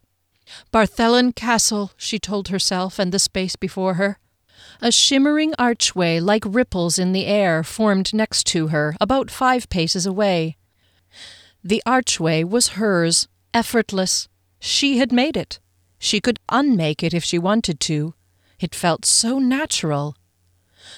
Barthelin 0.73 1.35
Castle, 1.35 1.91
she 1.97 2.21
told 2.21 2.49
herself 2.49 3.01
and 3.01 3.11
the 3.11 3.19
space 3.19 3.57
before 3.57 3.95
her. 3.95 4.21
A 4.81 4.93
shimmering 4.93 5.55
archway 5.59 6.21
like 6.21 6.45
ripples 6.47 7.01
in 7.01 7.11
the 7.11 7.27
air 7.27 7.65
formed 7.65 8.15
next 8.15 8.47
to 8.49 8.69
her, 8.69 8.95
about 9.01 9.29
five 9.29 9.69
paces 9.69 10.07
away. 10.07 10.57
The 11.65 11.83
archway 11.87 12.43
was 12.43 12.71
hers, 12.71 13.29
effortless. 13.55 14.29
She 14.59 14.99
had 14.99 15.13
made 15.13 15.37
it. 15.37 15.61
She 15.99 16.21
could 16.21 16.41
unmake 16.49 17.03
it 17.03 17.15
if 17.15 17.23
she 17.23 17.39
wanted 17.39 17.79
to. 17.81 18.15
It 18.59 18.75
felt 18.75 19.05
so 19.05 19.39
natural. 19.39 20.17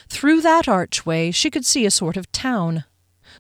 Through 0.09 0.40
that 0.40 0.66
archway 0.66 1.30
she 1.30 1.50
could 1.50 1.66
see 1.66 1.85
a 1.85 1.90
sort 1.90 2.16
of 2.16 2.33
town. 2.33 2.85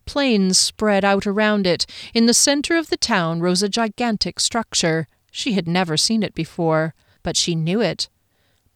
Plains 0.04 0.58
spread 0.58 1.04
out 1.04 1.26
around 1.26 1.66
it. 1.66 1.86
In 2.12 2.26
the 2.26 2.34
center 2.34 2.76
of 2.76 2.90
the 2.90 2.96
town 2.96 3.40
rose 3.40 3.62
a 3.62 3.68
gigantic 3.68 4.38
structure. 4.38 5.06
She 5.30 5.52
had 5.52 5.66
never 5.66 5.96
seen 5.96 6.22
it 6.22 6.34
before, 6.34 6.94
but 7.22 7.36
she 7.36 7.54
knew 7.54 7.80
it. 7.80 8.08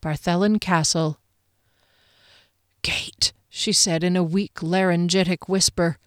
Barthelin 0.00 0.58
Castle. 0.58 1.18
Gate, 2.82 3.32
she 3.50 3.72
said 3.72 4.02
in 4.02 4.16
a 4.16 4.22
weak, 4.22 4.62
laryngitic 4.62 5.48
whisper. 5.48 5.98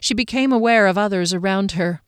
She 0.00 0.14
became 0.14 0.52
aware 0.52 0.86
of 0.86 0.98
others 0.98 1.32
around 1.32 1.72
her. 1.72 2.02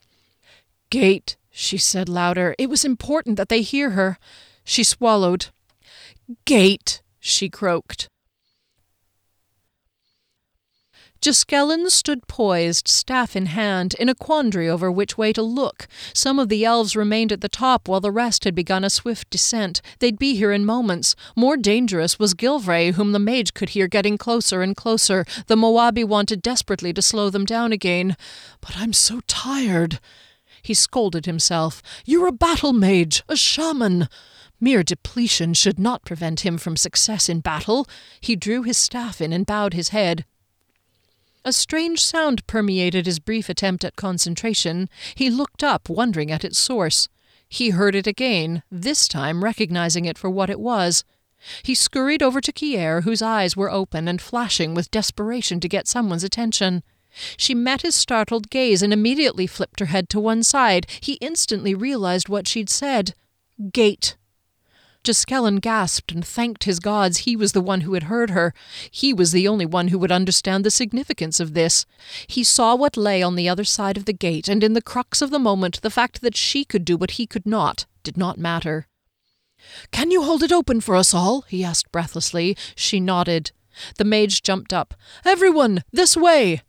Gate, 0.90 1.36
she 1.50 1.78
said 1.78 2.08
louder. 2.08 2.54
It 2.58 2.68
was 2.68 2.84
important 2.84 3.36
that 3.36 3.48
they 3.48 3.62
hear 3.62 3.90
her. 3.90 4.18
She 4.64 4.84
swallowed. 4.84 5.46
Gate, 6.44 7.02
she 7.20 7.48
croaked. 7.48 8.08
Giskellen 11.26 11.90
stood 11.90 12.28
poised, 12.28 12.86
staff 12.86 13.34
in 13.34 13.46
hand, 13.46 13.94
in 13.94 14.08
a 14.08 14.14
quandary 14.14 14.68
over 14.68 14.92
which 14.92 15.18
way 15.18 15.32
to 15.32 15.42
look. 15.42 15.88
Some 16.14 16.38
of 16.38 16.48
the 16.48 16.64
elves 16.64 16.94
remained 16.94 17.32
at 17.32 17.40
the 17.40 17.48
top, 17.48 17.88
while 17.88 18.00
the 18.00 18.12
rest 18.12 18.44
had 18.44 18.54
begun 18.54 18.84
a 18.84 18.90
swift 18.90 19.28
descent. 19.28 19.82
They'd 19.98 20.20
be 20.20 20.36
here 20.36 20.52
in 20.52 20.64
moments. 20.64 21.16
More 21.34 21.56
dangerous 21.56 22.16
was 22.16 22.32
Gilvray, 22.32 22.92
whom 22.92 23.10
the 23.10 23.18
mage 23.18 23.54
could 23.54 23.70
hear 23.70 23.88
getting 23.88 24.16
closer 24.16 24.62
and 24.62 24.76
closer. 24.76 25.24
The 25.48 25.56
Moabi 25.56 26.04
wanted 26.04 26.42
desperately 26.42 26.92
to 26.92 27.02
slow 27.02 27.28
them 27.28 27.44
down 27.44 27.72
again. 27.72 28.16
But 28.60 28.76
I'm 28.76 28.92
so 28.92 29.20
tired. 29.26 29.98
He 30.62 30.74
scolded 30.74 31.26
himself. 31.26 31.82
You're 32.04 32.28
a 32.28 32.32
battle 32.32 32.72
mage, 32.72 33.24
a 33.28 33.34
shaman. 33.34 34.08
Mere 34.60 34.84
depletion 34.84 35.54
should 35.54 35.80
not 35.80 36.04
prevent 36.04 36.46
him 36.46 36.56
from 36.56 36.76
success 36.76 37.28
in 37.28 37.40
battle. 37.40 37.88
He 38.20 38.36
drew 38.36 38.62
his 38.62 38.78
staff 38.78 39.20
in 39.20 39.32
and 39.32 39.44
bowed 39.44 39.74
his 39.74 39.88
head. 39.88 40.24
A 41.46 41.52
strange 41.52 42.04
sound 42.04 42.44
permeated 42.48 43.06
his 43.06 43.20
brief 43.20 43.48
attempt 43.48 43.84
at 43.84 43.94
concentration. 43.94 44.88
He 45.14 45.30
looked 45.30 45.62
up, 45.62 45.88
wondering 45.88 46.32
at 46.32 46.44
its 46.44 46.58
source. 46.58 47.08
He 47.48 47.70
heard 47.70 47.94
it 47.94 48.08
again, 48.08 48.64
this 48.68 49.06
time 49.06 49.44
recognizing 49.44 50.06
it 50.06 50.18
for 50.18 50.28
what 50.28 50.50
it 50.50 50.58
was. 50.58 51.04
He 51.62 51.76
scurried 51.76 52.20
over 52.20 52.40
to 52.40 52.52
Kier, 52.52 53.04
whose 53.04 53.22
eyes 53.22 53.56
were 53.56 53.70
open 53.70 54.08
and 54.08 54.20
flashing 54.20 54.74
with 54.74 54.90
desperation 54.90 55.60
to 55.60 55.68
get 55.68 55.86
someone's 55.86 56.24
attention. 56.24 56.82
She 57.36 57.54
met 57.54 57.82
his 57.82 57.94
startled 57.94 58.50
gaze 58.50 58.82
and 58.82 58.92
immediately 58.92 59.46
flipped 59.46 59.78
her 59.78 59.86
head 59.86 60.08
to 60.08 60.18
one 60.18 60.42
side. 60.42 60.88
He 61.00 61.12
instantly 61.20 61.76
realized 61.76 62.28
what 62.28 62.48
she'd 62.48 62.68
said. 62.68 63.14
Gate. 63.72 64.16
Giskellen 65.06 65.60
gasped 65.60 66.10
and 66.10 66.26
thanked 66.26 66.64
his 66.64 66.80
gods 66.80 67.18
he 67.18 67.36
was 67.36 67.52
the 67.52 67.60
one 67.60 67.82
who 67.82 67.94
had 67.94 68.04
heard 68.04 68.30
her. 68.30 68.52
He 68.90 69.14
was 69.14 69.30
the 69.30 69.46
only 69.46 69.64
one 69.64 69.88
who 69.88 70.00
would 70.00 70.10
understand 70.10 70.64
the 70.64 70.70
significance 70.70 71.38
of 71.38 71.54
this. 71.54 71.86
He 72.26 72.42
saw 72.42 72.74
what 72.74 72.96
lay 72.96 73.22
on 73.22 73.36
the 73.36 73.48
other 73.48 73.62
side 73.62 73.96
of 73.96 74.04
the 74.04 74.12
gate, 74.12 74.48
and 74.48 74.64
in 74.64 74.72
the 74.72 74.82
crux 74.82 75.22
of 75.22 75.30
the 75.30 75.38
moment, 75.38 75.80
the 75.80 75.90
fact 75.90 76.22
that 76.22 76.36
she 76.36 76.64
could 76.64 76.84
do 76.84 76.96
what 76.96 77.12
he 77.12 77.26
could 77.26 77.46
not 77.46 77.86
did 78.02 78.16
not 78.16 78.36
matter. 78.36 78.88
Can 79.92 80.10
you 80.10 80.24
hold 80.24 80.42
it 80.42 80.50
open 80.50 80.80
for 80.80 80.96
us 80.96 81.14
all? 81.14 81.42
he 81.42 81.62
asked 81.62 81.92
breathlessly. 81.92 82.56
She 82.74 82.98
nodded. 82.98 83.52
The 83.98 84.04
mage 84.04 84.42
jumped 84.42 84.72
up. 84.72 84.92
Everyone, 85.24 85.84
this 85.92 86.16
way! 86.16 86.62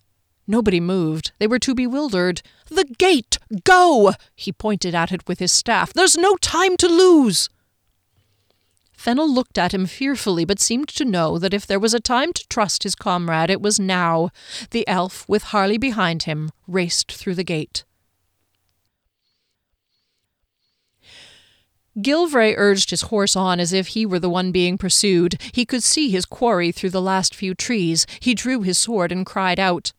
Nobody 0.46 0.80
moved. 0.80 1.32
They 1.40 1.48
were 1.48 1.58
too 1.58 1.74
bewildered. 1.74 2.44
The 2.68 2.86
gate! 2.86 3.40
Go! 3.64 4.14
He 4.36 4.52
pointed 4.52 4.94
at 4.94 5.12
it 5.12 5.28
with 5.28 5.40
his 5.40 5.52
staff. 5.52 5.92
There's 5.92 6.18
no 6.18 6.36
time 6.36 6.78
to 6.78 6.88
lose! 6.88 7.50
Fennel 8.98 9.32
looked 9.32 9.60
at 9.60 9.76
him 9.76 9.86
fearfully, 9.86 10.44
but 10.44 10.60
seemed 10.60 10.88
to 10.90 11.06
know 11.06 11.38
that 11.38 11.54
if 11.54 11.68
there 11.68 11.80
was 11.80 11.94
a 11.94 12.00
time 12.00 12.34
to 12.34 12.48
trust 12.50 12.82
his 12.82 12.96
comrade, 12.96 13.52
it 13.52 13.62
was 13.62 13.80
now. 13.80 14.32
The 14.72 14.86
elf, 14.88 15.24
with 15.30 15.44
Harley 15.44 15.78
behind 15.78 16.24
him, 16.24 16.50
raced 16.68 17.12
through 17.12 17.36
the 17.36 17.44
gate. 17.44 17.86
Gilvray 22.02 22.56
urged 22.58 22.90
his 22.90 23.04
horse 23.04 23.36
on 23.36 23.60
as 23.60 23.72
if 23.72 23.90
he 23.90 24.06
were 24.06 24.20
the 24.20 24.30
one 24.30 24.52
being 24.52 24.78
pursued. 24.78 25.40
He 25.52 25.66
could 25.66 25.84
see 25.84 26.10
his 26.10 26.26
quarry 26.26 26.72
through 26.72 26.90
the 26.90 27.02
last 27.02 27.36
few 27.36 27.54
trees. 27.54 28.08
He 28.20 28.34
drew 28.34 28.62
his 28.62 28.80
sword 28.80 29.12
and 29.12 29.26
cried 29.26 29.60
out. 29.60 29.94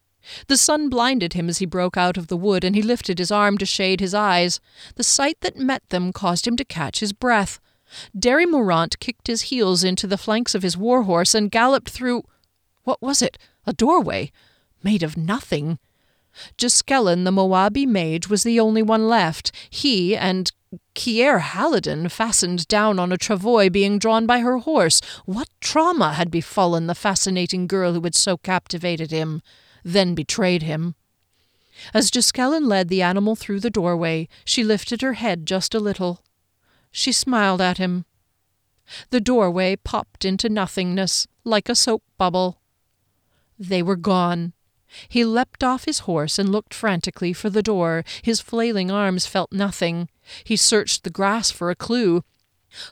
The 0.49 0.57
sun 0.57 0.89
blinded 0.89 1.33
him 1.35 1.49
as 1.49 1.59
he 1.59 1.67
broke 1.67 1.97
out 1.97 2.17
of 2.17 2.27
the 2.27 2.37
wood, 2.37 2.65
and 2.65 2.75
he 2.75 2.83
lifted 2.83 3.19
his 3.19 3.31
arm 3.31 3.59
to 3.59 3.67
shade 3.67 4.01
his 4.01 4.13
eyes. 4.13 4.61
The 4.97 5.05
sight 5.05 5.39
that 5.41 5.57
met 5.57 5.89
them 5.89 6.13
caused 6.13 6.47
him 6.47 6.57
to 6.57 6.65
catch 6.65 6.99
his 6.99 7.13
breath. 7.13 7.61
Derry 8.19 8.47
Morant 8.47 8.99
kicked 8.99 9.27
his 9.27 9.43
heels 9.43 9.85
into 9.85 10.07
the 10.07 10.19
flanks 10.19 10.55
of 10.55 10.63
his 10.63 10.77
warhorse 10.77 11.35
and 11.35 11.51
galloped 11.51 11.91
through. 11.91 12.25
What 12.85 13.01
was 13.03 13.23
it? 13.23 13.39
A 13.67 13.73
doorway? 13.73 14.31
Made 14.83 15.03
of 15.03 15.17
nothing. 15.17 15.79
Giskellen, 16.57 17.25
the 17.25 17.31
Moabi 17.31 17.87
mage, 17.87 18.29
was 18.29 18.43
the 18.43 18.61
only 18.61 18.83
one 18.83 19.09
left. 19.09 19.53
He 19.71 20.17
and 20.17 20.53
Kier 20.95 21.41
Halidin 21.41 22.11
fastened 22.11 22.69
down 22.69 22.99
on 22.99 23.13
a 23.13 23.17
travois 23.17 23.71
being 23.71 23.99
drawn 23.99 24.27
by 24.27 24.41
her 24.41 24.59
horse. 24.59 25.01
What 25.25 25.49
trauma 25.61 26.13
had 26.13 26.31
befallen 26.31 26.87
the 26.87 26.95
fascinating 26.95 27.67
girl 27.67 27.95
who 27.95 28.03
had 28.03 28.15
so 28.15 28.37
captivated 28.37 29.11
him, 29.11 29.43
then 29.85 30.15
betrayed 30.15 30.63
him? 30.63 30.95
As 31.95 32.11
Giskellen 32.11 32.67
led 32.67 32.89
the 32.89 33.03
animal 33.03 33.37
through 33.37 33.61
the 33.61 33.71
doorway, 33.71 34.29
she 34.45 34.65
lifted 34.65 35.01
her 35.01 35.15
head 35.15 35.47
just 35.47 35.75
a 35.75 35.81
little. 35.81 36.23
She 36.99 37.13
smiled 37.13 37.61
at 37.61 37.79
him. 37.79 38.07
The 39.11 39.21
doorway 39.21 39.77
popped 39.77 40.25
into 40.25 40.49
nothingness, 40.49 41.29
like 41.45 41.69
a 41.69 41.77
soap 41.77 42.03
bubble. 42.19 42.61
They 43.57 43.85
were 43.85 43.95
gone. 43.95 44.53
He 45.09 45.25
leapt 45.25 45.63
off 45.63 45.85
his 45.85 46.01
horse 46.01 46.41
and 46.41 46.49
looked 46.49 46.75
frantically 46.75 47.33
for 47.33 47.51
the 47.51 47.63
door. 47.63 48.05
His 48.23 48.41
flailing 48.41 48.91
arms 48.91 49.27
felt 49.27 49.53
nothing. 49.53 50.09
He 50.43 50.57
searched 50.57 51.05
the 51.05 51.11
grass 51.11 51.53
for 51.53 51.71
a 51.71 51.77
clue. 51.77 52.25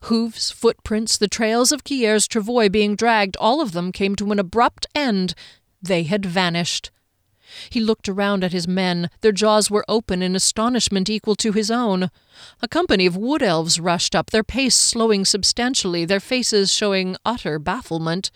Hooves, 0.02 0.52
footprints, 0.52 1.18
the 1.18 1.26
trails 1.26 1.72
of 1.72 1.82
Kier's 1.82 2.28
travois 2.28 2.68
being 2.68 2.94
dragged, 2.94 3.36
all 3.38 3.60
of 3.60 3.72
them 3.72 3.90
came 3.90 4.14
to 4.16 4.30
an 4.30 4.38
abrupt 4.38 4.86
end. 4.94 5.34
They 5.82 6.04
had 6.04 6.24
vanished. 6.24 6.92
He 7.70 7.80
looked 7.80 8.08
around 8.08 8.44
at 8.44 8.52
his 8.52 8.68
men. 8.68 9.10
Their 9.20 9.32
jaws 9.32 9.70
were 9.70 9.84
open 9.88 10.22
in 10.22 10.36
astonishment 10.36 11.08
equal 11.08 11.36
to 11.36 11.52
his 11.52 11.70
own. 11.70 12.10
A 12.62 12.68
company 12.68 13.06
of 13.06 13.16
wood 13.16 13.42
elves 13.42 13.80
rushed 13.80 14.14
up, 14.14 14.30
their 14.30 14.44
pace 14.44 14.76
slowing 14.76 15.24
substantially, 15.24 16.04
their 16.04 16.20
faces 16.20 16.72
showing 16.72 17.16
utter 17.24 17.58
bafflement. 17.58 18.30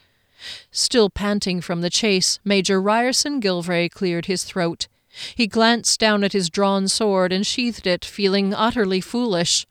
Still 0.70 1.10
panting 1.10 1.60
from 1.60 1.80
the 1.80 1.90
chase, 1.90 2.38
Major 2.44 2.80
Ryerson 2.80 3.40
Gilvray 3.40 3.90
cleared 3.90 4.26
his 4.26 4.44
throat. 4.44 4.88
He 5.34 5.46
glanced 5.46 6.00
down 6.00 6.24
at 6.24 6.32
his 6.32 6.48
drawn 6.48 6.88
sword 6.88 7.32
and 7.32 7.46
sheathed 7.46 7.86
it, 7.86 8.04
feeling 8.04 8.54
utterly 8.54 9.00
foolish. 9.00 9.66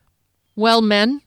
Well, 0.55 0.81
men? 0.81 1.21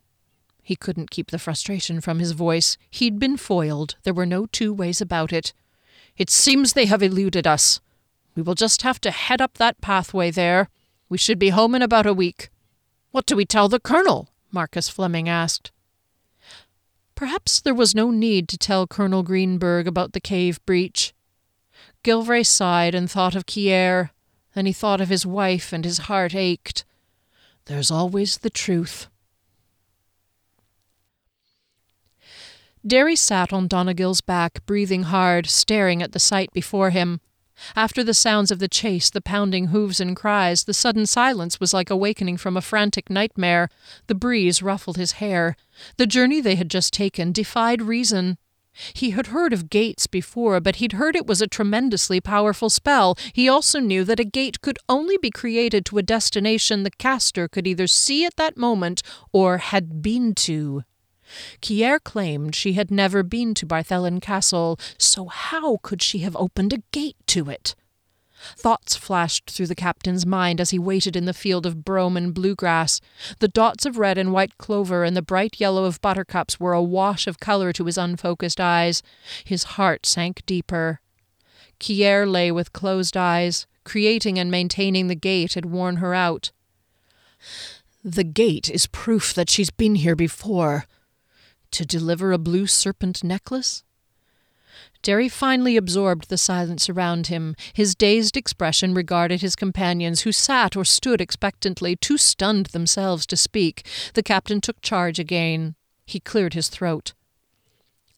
He 0.62 0.76
couldn't 0.76 1.10
keep 1.10 1.30
the 1.30 1.38
frustration 1.38 2.00
from 2.00 2.18
his 2.18 2.32
voice. 2.32 2.76
He'd 2.90 3.18
been 3.18 3.36
foiled. 3.36 3.96
There 4.04 4.14
were 4.14 4.26
no 4.26 4.46
two 4.46 4.72
ways 4.72 5.00
about 5.00 5.32
it. 5.32 5.52
It 6.16 6.30
seems 6.30 6.72
they 6.72 6.86
have 6.86 7.02
eluded 7.02 7.46
us. 7.46 7.80
We 8.34 8.42
will 8.42 8.54
just 8.54 8.82
have 8.82 9.00
to 9.02 9.10
head 9.10 9.40
up 9.40 9.58
that 9.58 9.80
pathway 9.80 10.30
there. 10.30 10.68
We 11.08 11.18
should 11.18 11.38
be 11.38 11.50
home 11.50 11.74
in 11.74 11.82
about 11.82 12.06
a 12.06 12.14
week. 12.14 12.50
What 13.10 13.26
do 13.26 13.36
we 13.36 13.44
tell 13.44 13.68
the 13.68 13.80
colonel? 13.80 14.30
Marcus 14.50 14.88
Fleming 14.88 15.28
asked. 15.28 15.70
Perhaps 17.14 17.60
there 17.60 17.74
was 17.74 17.94
no 17.94 18.10
need 18.10 18.48
to 18.48 18.58
tell 18.58 18.86
Colonel 18.86 19.22
Greenberg 19.22 19.86
about 19.86 20.12
the 20.12 20.20
cave 20.20 20.64
breach. 20.66 21.12
Gilvray 22.02 22.44
sighed 22.44 22.94
and 22.94 23.10
thought 23.10 23.34
of 23.34 23.46
Kier. 23.46 24.10
Then 24.54 24.66
he 24.66 24.72
thought 24.72 25.00
of 25.00 25.08
his 25.08 25.24
wife, 25.24 25.72
and 25.72 25.84
his 25.84 25.98
heart 25.98 26.34
ached. 26.34 26.84
There's 27.66 27.90
always 27.90 28.38
the 28.38 28.50
truth. 28.50 29.06
Derry 32.84 33.14
sat 33.14 33.52
on 33.52 33.68
Donegill's 33.68 34.20
back, 34.20 34.66
breathing 34.66 35.04
hard, 35.04 35.46
staring 35.46 36.02
at 36.02 36.12
the 36.12 36.18
sight 36.18 36.52
before 36.52 36.90
him. 36.90 37.20
After 37.76 38.02
the 38.02 38.14
sounds 38.14 38.50
of 38.50 38.58
the 38.58 38.68
chase, 38.68 39.10
the 39.10 39.20
pounding 39.20 39.68
hoofs 39.68 40.00
and 40.00 40.16
cries, 40.16 40.64
the 40.64 40.74
sudden 40.74 41.06
silence 41.06 41.60
was 41.60 41.72
like 41.72 41.90
awakening 41.90 42.36
from 42.36 42.56
a 42.56 42.62
frantic 42.62 43.10
nightmare. 43.10 43.68
The 44.06 44.14
breeze 44.14 44.62
ruffled 44.62 44.96
his 44.96 45.12
hair. 45.12 45.56
The 45.96 46.06
journey 46.06 46.40
they 46.40 46.56
had 46.56 46.70
just 46.70 46.92
taken 46.92 47.32
defied 47.32 47.82
reason. 47.82 48.38
He 48.94 49.10
had 49.10 49.28
heard 49.28 49.52
of 49.52 49.68
gates 49.68 50.06
before, 50.06 50.58
but 50.60 50.76
he'd 50.76 50.92
heard 50.92 51.14
it 51.14 51.26
was 51.26 51.42
a 51.42 51.46
tremendously 51.46 52.20
powerful 52.20 52.70
spell. 52.70 53.16
He 53.32 53.48
also 53.48 53.80
knew 53.80 54.02
that 54.04 54.20
a 54.20 54.24
gate 54.24 54.62
could 54.62 54.78
only 54.88 55.18
be 55.18 55.30
created 55.30 55.84
to 55.86 55.98
a 55.98 56.02
destination 56.02 56.82
the 56.82 56.90
caster 56.90 57.48
could 57.48 57.66
either 57.66 57.86
see 57.86 58.24
at 58.24 58.36
that 58.36 58.56
moment 58.56 59.02
or 59.32 59.58
had 59.58 60.00
been 60.02 60.34
to. 60.36 60.84
Kier 61.60 62.02
claimed 62.02 62.54
she 62.54 62.74
had 62.74 62.90
never 62.90 63.22
been 63.22 63.54
to 63.54 63.66
Barthelon 63.66 64.20
Castle, 64.20 64.78
so 64.98 65.26
how 65.26 65.78
could 65.82 66.02
she 66.02 66.18
have 66.20 66.36
opened 66.36 66.72
a 66.72 66.82
gate 66.92 67.16
to 67.28 67.48
it? 67.48 67.74
Thoughts 68.56 68.96
flashed 68.96 69.50
through 69.50 69.68
the 69.68 69.74
captain's 69.74 70.26
mind 70.26 70.60
as 70.60 70.70
he 70.70 70.78
waited 70.78 71.16
in 71.16 71.26
the 71.26 71.32
field 71.32 71.64
of 71.64 71.84
brome 71.84 72.16
and 72.16 72.34
bluegrass. 72.34 73.00
The 73.38 73.48
dots 73.48 73.86
of 73.86 73.98
red 73.98 74.18
and 74.18 74.32
white 74.32 74.58
clover 74.58 75.04
and 75.04 75.16
the 75.16 75.22
bright 75.22 75.60
yellow 75.60 75.84
of 75.84 76.00
buttercups 76.00 76.58
were 76.58 76.72
a 76.72 76.82
wash 76.82 77.26
of 77.26 77.40
colour 77.40 77.72
to 77.72 77.84
his 77.84 77.98
unfocused 77.98 78.60
eyes. 78.60 79.02
His 79.44 79.64
heart 79.64 80.06
sank 80.06 80.42
deeper. 80.44 81.00
Kier 81.78 82.30
lay 82.30 82.50
with 82.50 82.72
closed 82.72 83.16
eyes. 83.16 83.66
Creating 83.84 84.38
and 84.38 84.50
maintaining 84.50 85.08
the 85.08 85.14
gate 85.14 85.54
had 85.54 85.66
worn 85.66 85.96
her 85.96 86.14
out. 86.14 86.52
The 88.04 88.24
gate 88.24 88.70
is 88.70 88.86
proof 88.86 89.34
that 89.34 89.50
she's 89.50 89.70
been 89.70 89.96
here 89.96 90.16
before. 90.16 90.86
To 91.72 91.86
deliver 91.86 92.32
a 92.32 92.38
blue 92.38 92.66
serpent 92.66 93.24
necklace? 93.24 93.82
Derry 95.02 95.28
finally 95.28 95.76
absorbed 95.76 96.28
the 96.28 96.38
silence 96.38 96.88
around 96.88 97.26
him. 97.26 97.56
His 97.72 97.94
dazed 97.94 98.36
expression 98.36 98.94
regarded 98.94 99.40
his 99.40 99.56
companions, 99.56 100.20
who 100.22 100.32
sat 100.32 100.76
or 100.76 100.84
stood 100.84 101.20
expectantly, 101.20 101.96
too 101.96 102.18
stunned 102.18 102.66
themselves 102.66 103.26
to 103.26 103.36
speak. 103.36 103.86
The 104.14 104.22
captain 104.22 104.60
took 104.60 104.80
charge 104.80 105.18
again. 105.18 105.74
He 106.06 106.20
cleared 106.20 106.54
his 106.54 106.68
throat. 106.68 107.14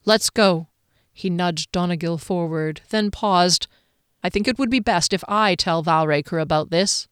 Let's 0.05 0.31
go. 0.31 0.69
He 1.13 1.31
nudged 1.31 1.73
Donegal 1.73 2.19
forward, 2.19 2.83
then 2.91 3.11
paused. 3.11 3.67
I 4.23 4.29
think 4.29 4.49
it 4.49 4.59
would 4.59 4.71
be 4.71 4.81
best 4.81 5.13
if 5.13 5.23
I 5.29 5.55
tell 5.55 5.83
Valraker 5.83 6.43
about 6.43 6.71
this. 6.71 7.09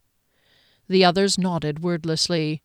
The 0.89 1.05
others 1.05 1.39
nodded 1.39 1.83
wordlessly. 1.83 2.62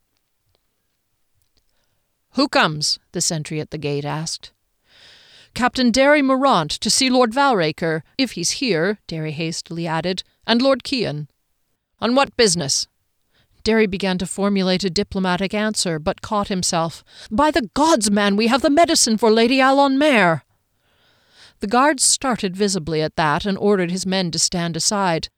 Who 2.37 2.47
comes? 2.47 2.99
the 3.13 3.19
sentry 3.19 3.59
at 3.59 3.71
the 3.71 3.79
gate 3.79 4.05
asked. 4.05 4.51
Captain 5.55 5.89
Derry 5.89 6.21
Morant 6.21 6.69
to 6.69 6.87
see 6.87 7.09
Lord 7.09 7.31
Valraker, 7.31 8.03
if 8.15 8.33
he's 8.33 8.61
here, 8.61 8.99
Derry 9.07 9.31
hastily 9.31 9.87
added, 9.87 10.21
and 10.45 10.61
Lord 10.61 10.83
Kian. 10.83 11.29
On 11.99 12.13
what 12.13 12.37
business? 12.37 12.87
Derry 13.63 13.87
began 13.87 14.19
to 14.19 14.27
formulate 14.27 14.83
a 14.83 14.91
diplomatic 14.91 15.55
answer, 15.55 15.97
but 15.97 16.21
caught 16.21 16.49
himself. 16.49 17.03
By 17.31 17.49
the 17.49 17.71
gods, 17.73 18.11
man, 18.11 18.35
we 18.35 18.45
have 18.45 18.61
the 18.61 18.69
medicine 18.69 19.17
for 19.17 19.31
Lady 19.31 19.59
Alon 19.59 19.97
Mare. 19.97 20.43
The 21.59 21.65
guards 21.65 22.03
started 22.03 22.55
visibly 22.55 23.01
at 23.01 23.15
that 23.15 23.47
and 23.47 23.57
ordered 23.57 23.89
his 23.89 24.05
men 24.05 24.29
to 24.29 24.37
stand 24.37 24.77
aside. 24.77 25.29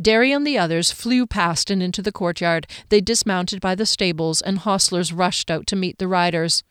Derry 0.00 0.32
and 0.32 0.46
the 0.46 0.58
others 0.58 0.90
flew 0.90 1.26
past 1.26 1.70
and 1.70 1.82
into 1.82 2.02
the 2.02 2.12
courtyard. 2.12 2.66
They 2.88 3.00
dismounted 3.00 3.60
by 3.60 3.74
the 3.74 3.86
stables, 3.86 4.42
and 4.42 4.58
hostlers 4.58 5.12
rushed 5.12 5.50
out 5.50 5.66
to 5.68 5.76
meet 5.76 5.98
the 5.98 6.08
riders. 6.08 6.62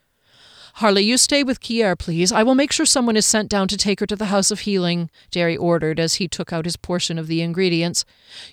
Harley, 0.77 1.03
you 1.03 1.17
stay 1.17 1.43
with 1.43 1.61
Kier, 1.61 1.95
please. 1.95 2.31
I 2.31 2.41
will 2.41 2.55
make 2.55 2.71
sure 2.71 2.85
someone 2.85 3.15
is 3.15 3.27
sent 3.27 3.47
down 3.47 3.67
to 3.67 3.77
take 3.77 3.99
her 3.99 4.07
to 4.07 4.15
the 4.15 4.25
House 4.25 4.49
of 4.49 4.61
Healing, 4.61 5.11
Derry 5.29 5.55
ordered 5.55 5.99
as 5.99 6.15
he 6.15 6.27
took 6.27 6.51
out 6.51 6.65
his 6.65 6.77
portion 6.77 7.19
of 7.19 7.27
the 7.27 7.41
ingredients. 7.41 8.05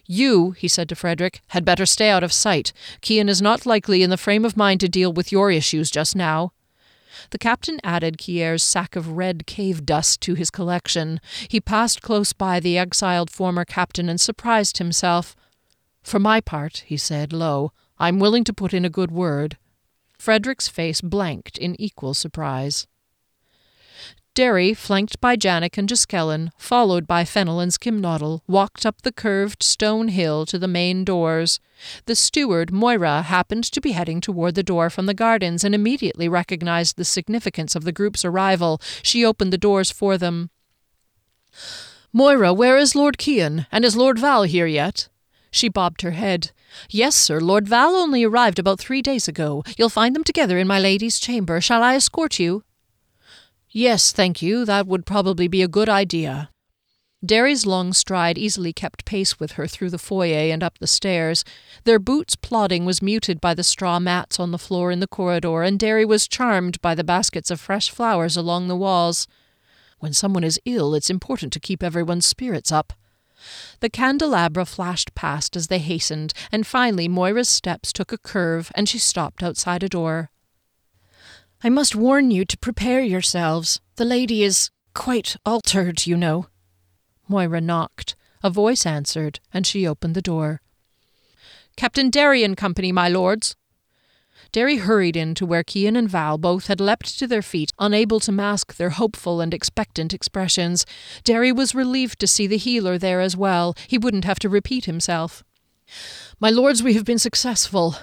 You, 0.04 0.50
he 0.50 0.68
said 0.68 0.90
to 0.90 0.94
Frederick, 0.94 1.40
had 1.48 1.64
better 1.64 1.86
stay 1.86 2.10
out 2.10 2.22
of 2.22 2.32
sight. 2.32 2.74
Kian 3.00 3.30
is 3.30 3.40
not 3.40 3.64
likely 3.64 4.02
in 4.02 4.10
the 4.10 4.18
frame 4.18 4.44
of 4.44 4.54
mind 4.56 4.80
to 4.80 4.88
deal 4.88 5.12
with 5.12 5.32
your 5.32 5.50
issues 5.50 5.90
just 5.90 6.14
now. 6.14 6.52
The 7.30 7.38
captain 7.38 7.80
added 7.84 8.18
Kier's 8.18 8.62
sack 8.62 8.96
of 8.96 9.12
red 9.12 9.46
cave 9.46 9.86
dust 9.86 10.20
to 10.22 10.34
his 10.34 10.50
collection. 10.50 11.20
He 11.48 11.60
passed 11.60 12.02
close 12.02 12.32
by 12.32 12.60
the 12.60 12.76
exiled 12.76 13.30
former 13.30 13.64
captain 13.64 14.08
and 14.08 14.20
surprised 14.20 14.78
himself. 14.78 15.36
For 16.02 16.18
my 16.18 16.40
part, 16.40 16.84
he 16.86 16.96
said 16.96 17.32
low, 17.32 17.72
I'm 17.98 18.18
willing 18.18 18.44
to 18.44 18.52
put 18.52 18.74
in 18.74 18.84
a 18.84 18.90
good 18.90 19.10
word. 19.10 19.58
Frederick's 20.18 20.68
face 20.68 21.00
blanked 21.00 21.56
in 21.56 21.80
equal 21.80 22.14
surprise. 22.14 22.86
Derry, 24.40 24.72
flanked 24.72 25.20
by 25.20 25.36
Janek 25.36 25.76
and 25.76 25.86
Giskellen, 25.86 26.48
followed 26.56 27.06
by 27.06 27.26
Fennel 27.26 27.60
and 27.60 27.70
Skimnoddle, 27.70 28.40
walked 28.46 28.86
up 28.86 29.02
the 29.02 29.12
curved 29.12 29.62
stone 29.62 30.08
hill 30.08 30.46
to 30.46 30.58
the 30.58 30.66
main 30.66 31.04
doors. 31.04 31.60
The 32.06 32.16
steward, 32.16 32.72
Moira, 32.72 33.20
happened 33.20 33.64
to 33.64 33.82
be 33.82 33.92
heading 33.92 34.18
toward 34.22 34.54
the 34.54 34.62
door 34.62 34.88
from 34.88 35.04
the 35.04 35.12
gardens 35.12 35.62
and 35.62 35.74
immediately 35.74 36.26
recognized 36.26 36.96
the 36.96 37.04
significance 37.04 37.76
of 37.76 37.84
the 37.84 37.92
group's 37.92 38.24
arrival. 38.24 38.80
She 39.02 39.26
opened 39.26 39.52
the 39.52 39.58
doors 39.58 39.90
for 39.90 40.16
them. 40.16 40.48
Moira, 42.10 42.54
where 42.54 42.78
is 42.78 42.94
Lord 42.94 43.18
Kian? 43.18 43.66
And 43.70 43.84
is 43.84 43.94
Lord 43.94 44.18
Val 44.18 44.44
here 44.44 44.66
yet? 44.66 45.10
She 45.50 45.68
bobbed 45.68 46.00
her 46.00 46.12
head. 46.12 46.52
Yes, 46.88 47.14
sir. 47.14 47.40
Lord 47.40 47.68
Val 47.68 47.94
only 47.94 48.24
arrived 48.24 48.58
about 48.58 48.80
three 48.80 49.02
days 49.02 49.28
ago. 49.28 49.62
You'll 49.76 49.90
find 49.90 50.16
them 50.16 50.24
together 50.24 50.56
in 50.56 50.66
my 50.66 50.80
lady's 50.80 51.20
chamber. 51.20 51.60
Shall 51.60 51.82
I 51.82 51.96
escort 51.96 52.38
you? 52.38 52.64
Yes, 53.72 54.10
thank 54.10 54.42
you. 54.42 54.64
That 54.64 54.86
would 54.86 55.06
probably 55.06 55.46
be 55.46 55.62
a 55.62 55.68
good 55.68 55.88
idea. 55.88 56.50
Derry's 57.24 57.66
long 57.66 57.92
stride 57.92 58.38
easily 58.38 58.72
kept 58.72 59.04
pace 59.04 59.38
with 59.38 59.52
her 59.52 59.66
through 59.66 59.90
the 59.90 59.98
foyer 59.98 60.50
and 60.52 60.62
up 60.62 60.78
the 60.78 60.86
stairs. 60.86 61.44
Their 61.84 61.98
boots' 61.98 62.34
plodding 62.34 62.86
was 62.86 63.02
muted 63.02 63.40
by 63.40 63.52
the 63.52 63.62
straw 63.62 64.00
mats 64.00 64.40
on 64.40 64.50
the 64.50 64.58
floor 64.58 64.90
in 64.90 65.00
the 65.00 65.06
corridor, 65.06 65.62
and 65.62 65.78
Derry 65.78 66.06
was 66.06 66.26
charmed 66.26 66.80
by 66.80 66.94
the 66.94 67.04
baskets 67.04 67.50
of 67.50 67.60
fresh 67.60 67.90
flowers 67.90 68.36
along 68.36 68.68
the 68.68 68.76
walls. 68.76 69.28
When 69.98 70.14
someone 70.14 70.44
is 70.44 70.58
ill, 70.64 70.94
it's 70.94 71.10
important 71.10 71.52
to 71.52 71.60
keep 71.60 71.82
everyone's 71.82 72.24
spirits 72.24 72.72
up. 72.72 72.94
The 73.80 73.90
candelabra 73.90 74.64
flashed 74.64 75.14
past 75.14 75.56
as 75.56 75.66
they 75.66 75.78
hastened, 75.78 76.32
and 76.50 76.66
finally 76.66 77.06
Moira's 77.06 77.50
steps 77.50 77.92
took 77.92 78.12
a 78.12 78.18
curve 78.18 78.72
and 78.74 78.88
she 78.88 78.98
stopped 78.98 79.42
outside 79.42 79.82
a 79.82 79.88
door. 79.90 80.30
I 81.62 81.68
must 81.68 81.94
warn 81.94 82.30
you 82.30 82.44
to 82.46 82.58
prepare 82.58 83.02
yourselves. 83.02 83.80
The 83.96 84.04
lady 84.04 84.42
is 84.42 84.70
quite 84.94 85.36
altered, 85.44 86.06
you 86.06 86.16
know. 86.16 86.46
Moira 87.28 87.60
knocked. 87.60 88.16
A 88.42 88.48
voice 88.48 88.86
answered, 88.86 89.40
and 89.52 89.66
she 89.66 89.86
opened 89.86 90.14
the 90.14 90.22
door. 90.22 90.62
Captain 91.76 92.08
Derry 92.08 92.42
and 92.42 92.56
Company, 92.56 92.92
my 92.92 93.08
lords, 93.08 93.56
Derry 94.52 94.78
hurried 94.78 95.16
in 95.16 95.34
to 95.36 95.46
where 95.46 95.62
Kian 95.62 95.96
and 95.96 96.08
Val 96.08 96.36
both 96.36 96.66
had 96.66 96.80
leapt 96.80 97.18
to 97.18 97.26
their 97.26 97.42
feet, 97.42 97.72
unable 97.78 98.18
to 98.20 98.32
mask 98.32 98.76
their 98.76 98.90
hopeful 98.90 99.40
and 99.40 99.54
expectant 99.54 100.12
expressions. 100.12 100.84
Derry 101.22 101.52
was 101.52 101.74
relieved 101.74 102.18
to 102.20 102.26
see 102.26 102.46
the 102.48 102.56
healer 102.56 102.98
there 102.98 103.20
as 103.20 103.36
well. 103.36 103.76
He 103.86 103.98
wouldn't 103.98 104.24
have 104.24 104.40
to 104.40 104.48
repeat 104.48 104.86
himself. 104.86 105.44
My 106.40 106.50
lords, 106.50 106.82
we 106.82 106.94
have 106.94 107.04
been 107.04 107.18
successful. 107.18 107.96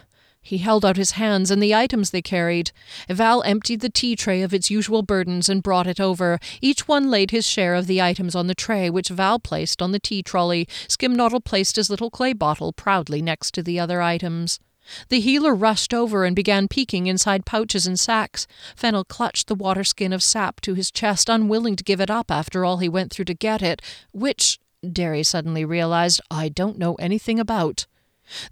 He 0.47 0.59
held 0.59 0.85
out 0.85 0.95
his 0.95 1.11
hands 1.11 1.51
and 1.51 1.61
the 1.61 1.75
items 1.75 2.11
they 2.11 2.21
carried. 2.21 2.71
Val 3.09 3.43
emptied 3.43 3.81
the 3.81 3.89
tea 3.89 4.15
tray 4.15 4.41
of 4.41 4.53
its 4.53 4.71
usual 4.71 5.01
burdens 5.01 5.49
and 5.49 5.61
brought 5.61 5.87
it 5.87 5.99
over. 5.99 6.39
Each 6.61 6.87
one 6.87 7.09
laid 7.09 7.31
his 7.31 7.45
share 7.45 7.75
of 7.75 7.85
the 7.85 8.01
items 8.01 8.33
on 8.33 8.47
the 8.47 8.55
tray, 8.55 8.89
which 8.89 9.09
Val 9.09 9.39
placed 9.39 9.81
on 9.81 9.91
the 9.91 9.99
tea 9.99 10.23
trolley. 10.23 10.65
Skimnoddle 10.87 11.43
placed 11.43 11.75
his 11.75 11.89
little 11.89 12.09
clay 12.09 12.31
bottle 12.31 12.71
proudly 12.71 13.21
next 13.21 13.53
to 13.55 13.61
the 13.61 13.77
other 13.77 14.01
items. 14.01 14.61
The 15.09 15.19
healer 15.19 15.53
rushed 15.53 15.93
over 15.93 16.23
and 16.23 16.33
began 16.33 16.69
peeking 16.69 17.07
inside 17.07 17.45
pouches 17.45 17.85
and 17.85 17.99
sacks. 17.99 18.47
Fennel 18.73 19.03
clutched 19.03 19.47
the 19.49 19.55
water 19.55 19.83
skin 19.83 20.13
of 20.13 20.23
sap 20.23 20.61
to 20.61 20.75
his 20.75 20.91
chest, 20.91 21.27
unwilling 21.27 21.75
to 21.75 21.83
give 21.83 21.99
it 21.99 22.09
up 22.09 22.31
after 22.31 22.63
all 22.63 22.77
he 22.77 22.87
went 22.87 23.11
through 23.11 23.25
to 23.25 23.33
get 23.33 23.61
it, 23.61 23.81
which, 24.13 24.61
Derry 24.89 25.23
suddenly 25.23 25.65
realized, 25.65 26.21
I 26.31 26.47
don't 26.47 26.77
know 26.77 26.95
anything 26.95 27.37
about. 27.37 27.85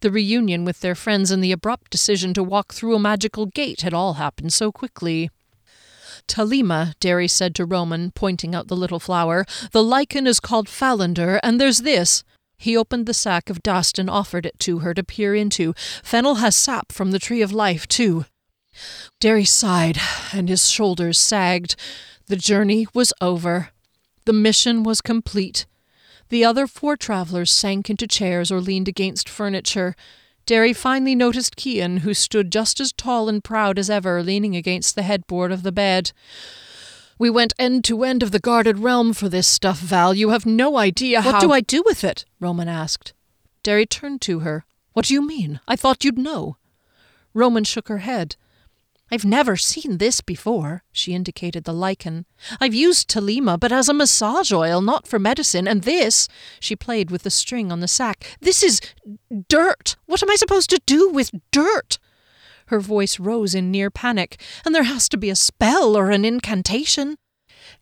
The 0.02 0.12
reunion 0.12 0.66
with 0.66 0.82
their 0.82 0.96
friends 0.96 1.32
and 1.32 1.44
the 1.44 1.52
abrupt 1.52 1.92
decision 1.92 2.34
to 2.34 2.44
walk 2.44 2.74
through 2.74 2.96
a 2.96 3.00
magical 3.00 3.46
gate 3.46 3.82
had 3.82 3.94
all 3.94 4.14
happened 4.14 4.54
so 4.54 4.72
quickly. 4.72 5.30
Talima, 6.28 6.94
Derry 7.00 7.28
said 7.28 7.56
to 7.56 7.66
Roman, 7.66 8.12
pointing 8.12 8.56
out 8.56 8.68
the 8.68 8.76
little 8.76 9.00
flower, 9.00 9.46
the 9.72 9.84
lichen 9.84 10.28
is 10.28 10.40
called 10.40 10.68
Falander, 10.68 11.40
and 11.44 11.60
there's 11.60 11.80
this. 11.80 12.24
He 12.58 12.78
opened 12.78 13.06
the 13.06 13.14
sack 13.14 13.50
of 13.50 13.62
dust 13.62 14.00
and 14.00 14.10
offered 14.10 14.46
it 14.46 14.60
to 14.60 14.80
her 14.80 14.94
to 14.94 15.04
peer 15.04 15.36
into. 15.36 15.74
Fennel 16.04 16.36
has 16.36 16.56
sap 16.56 16.92
from 16.92 17.12
the 17.12 17.20
tree 17.20 17.42
of 17.42 17.52
life, 17.52 17.88
too. 17.88 18.26
Derry 19.20 19.46
sighed, 19.46 20.00
and 20.34 20.50
his 20.50 20.70
shoulders 20.70 21.20
sagged. 21.20 21.76
The 22.28 22.36
journey 22.36 22.88
was 22.94 23.14
over. 23.22 23.70
The 24.26 24.34
mission 24.34 24.84
was 24.84 25.02
complete. 25.02 25.66
The 26.30 26.44
other 26.44 26.68
four 26.68 26.98
travellers 26.98 27.52
sank 27.52 27.90
into 27.90 28.08
chairs 28.08 28.52
or 28.52 28.60
leaned 28.60 28.88
against 28.88 29.30
furniture. 29.30 29.96
Derry 30.46 30.74
finally 30.74 31.16
noticed 31.16 31.56
Kian, 31.56 32.00
who 32.00 32.14
stood 32.14 32.52
just 32.52 32.80
as 32.80 32.92
tall 32.92 33.30
and 33.30 33.44
proud 33.44 33.80
as 33.80 33.90
ever, 33.90 34.22
leaning 34.22 34.56
against 34.56 34.96
the 34.96 35.04
headboard 35.04 35.52
of 35.52 35.64
the 35.64 35.72
bed. 35.72 36.12
We 37.18 37.30
went 37.30 37.54
end 37.58 37.84
to 37.86 38.04
end 38.04 38.22
of 38.22 38.32
the 38.32 38.40
guarded 38.40 38.80
realm 38.80 39.14
for 39.14 39.30
this 39.30 39.48
stuff, 39.48 39.80
Val. 39.80 40.14
You 40.14 40.30
have 40.30 40.46
no 40.46 40.78
idea 40.78 41.22
how. 41.22 41.34
What 41.34 41.42
do 41.42 41.52
I 41.52 41.62
do 41.62 41.82
with 41.86 42.04
it? 42.04 42.26
Roman 42.40 42.68
asked. 42.68 43.14
Derry 43.64 43.86
turned 43.86 44.22
to 44.22 44.40
her. 44.40 44.66
What 44.94 45.06
do 45.06 45.14
you 45.14 45.26
mean? 45.26 45.60
I 45.68 45.76
thought 45.76 46.04
you'd 46.04 46.18
know. 46.18 46.58
Roman 47.34 47.64
shook 47.64 47.88
her 47.88 48.00
head. 48.00 48.36
I've 49.12 49.26
never 49.26 49.56
seen 49.56 50.00
this 50.00 50.22
before, 50.22 50.84
she 50.92 51.14
indicated 51.14 51.64
the 51.64 51.74
lichen. 51.74 52.26
I've 52.60 52.74
used 52.74 53.08
Talima, 53.08 53.60
but 53.60 53.72
as 53.72 53.88
a 53.88 53.94
massage 53.94 54.52
oil, 54.52 54.82
not 54.82 55.08
for 55.08 55.20
medicine, 55.20 55.68
and 55.68 55.84
this, 55.84 56.28
she 56.60 56.76
played 56.76 57.12
with 57.12 57.22
the 57.22 57.30
string 57.30 57.72
on 57.72 57.82
the 57.82 57.88
sack, 57.88 58.26
this 58.42 58.64
is 58.64 58.82
dirt. 59.48 59.96
What 60.08 60.24
am 60.24 60.32
I 60.32 60.36
supposed 60.36 60.72
to 60.72 60.82
do 60.88 61.08
with 61.10 61.30
dirt? 61.52 62.00
Her 62.68 62.80
voice 62.80 63.20
rose 63.20 63.54
in 63.54 63.70
near 63.70 63.92
panic, 63.92 64.42
and 64.66 64.74
there 64.74 64.84
has 64.84 65.08
to 65.10 65.18
be 65.18 65.30
a 65.30 65.36
spell 65.36 65.96
or 65.96 66.10
an 66.10 66.26
incantation. 66.26 67.18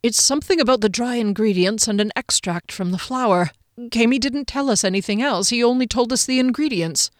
It's 0.01 0.21
something 0.21 0.59
about 0.59 0.81
the 0.81 0.89
dry 0.89 1.15
ingredients 1.15 1.87
and 1.87 2.01
an 2.01 2.11
extract 2.17 2.69
from 2.69 2.91
the 2.91 2.97
flower. 2.97 3.51
Kami 3.91 4.19
didn't 4.19 4.45
tell 4.45 4.69
us 4.69 4.83
anything 4.83 5.21
else, 5.21 5.49
he 5.49 5.63
only 5.63 5.87
told 5.87 6.11
us 6.11 6.25
the 6.25 6.39
ingredients. 6.39 7.11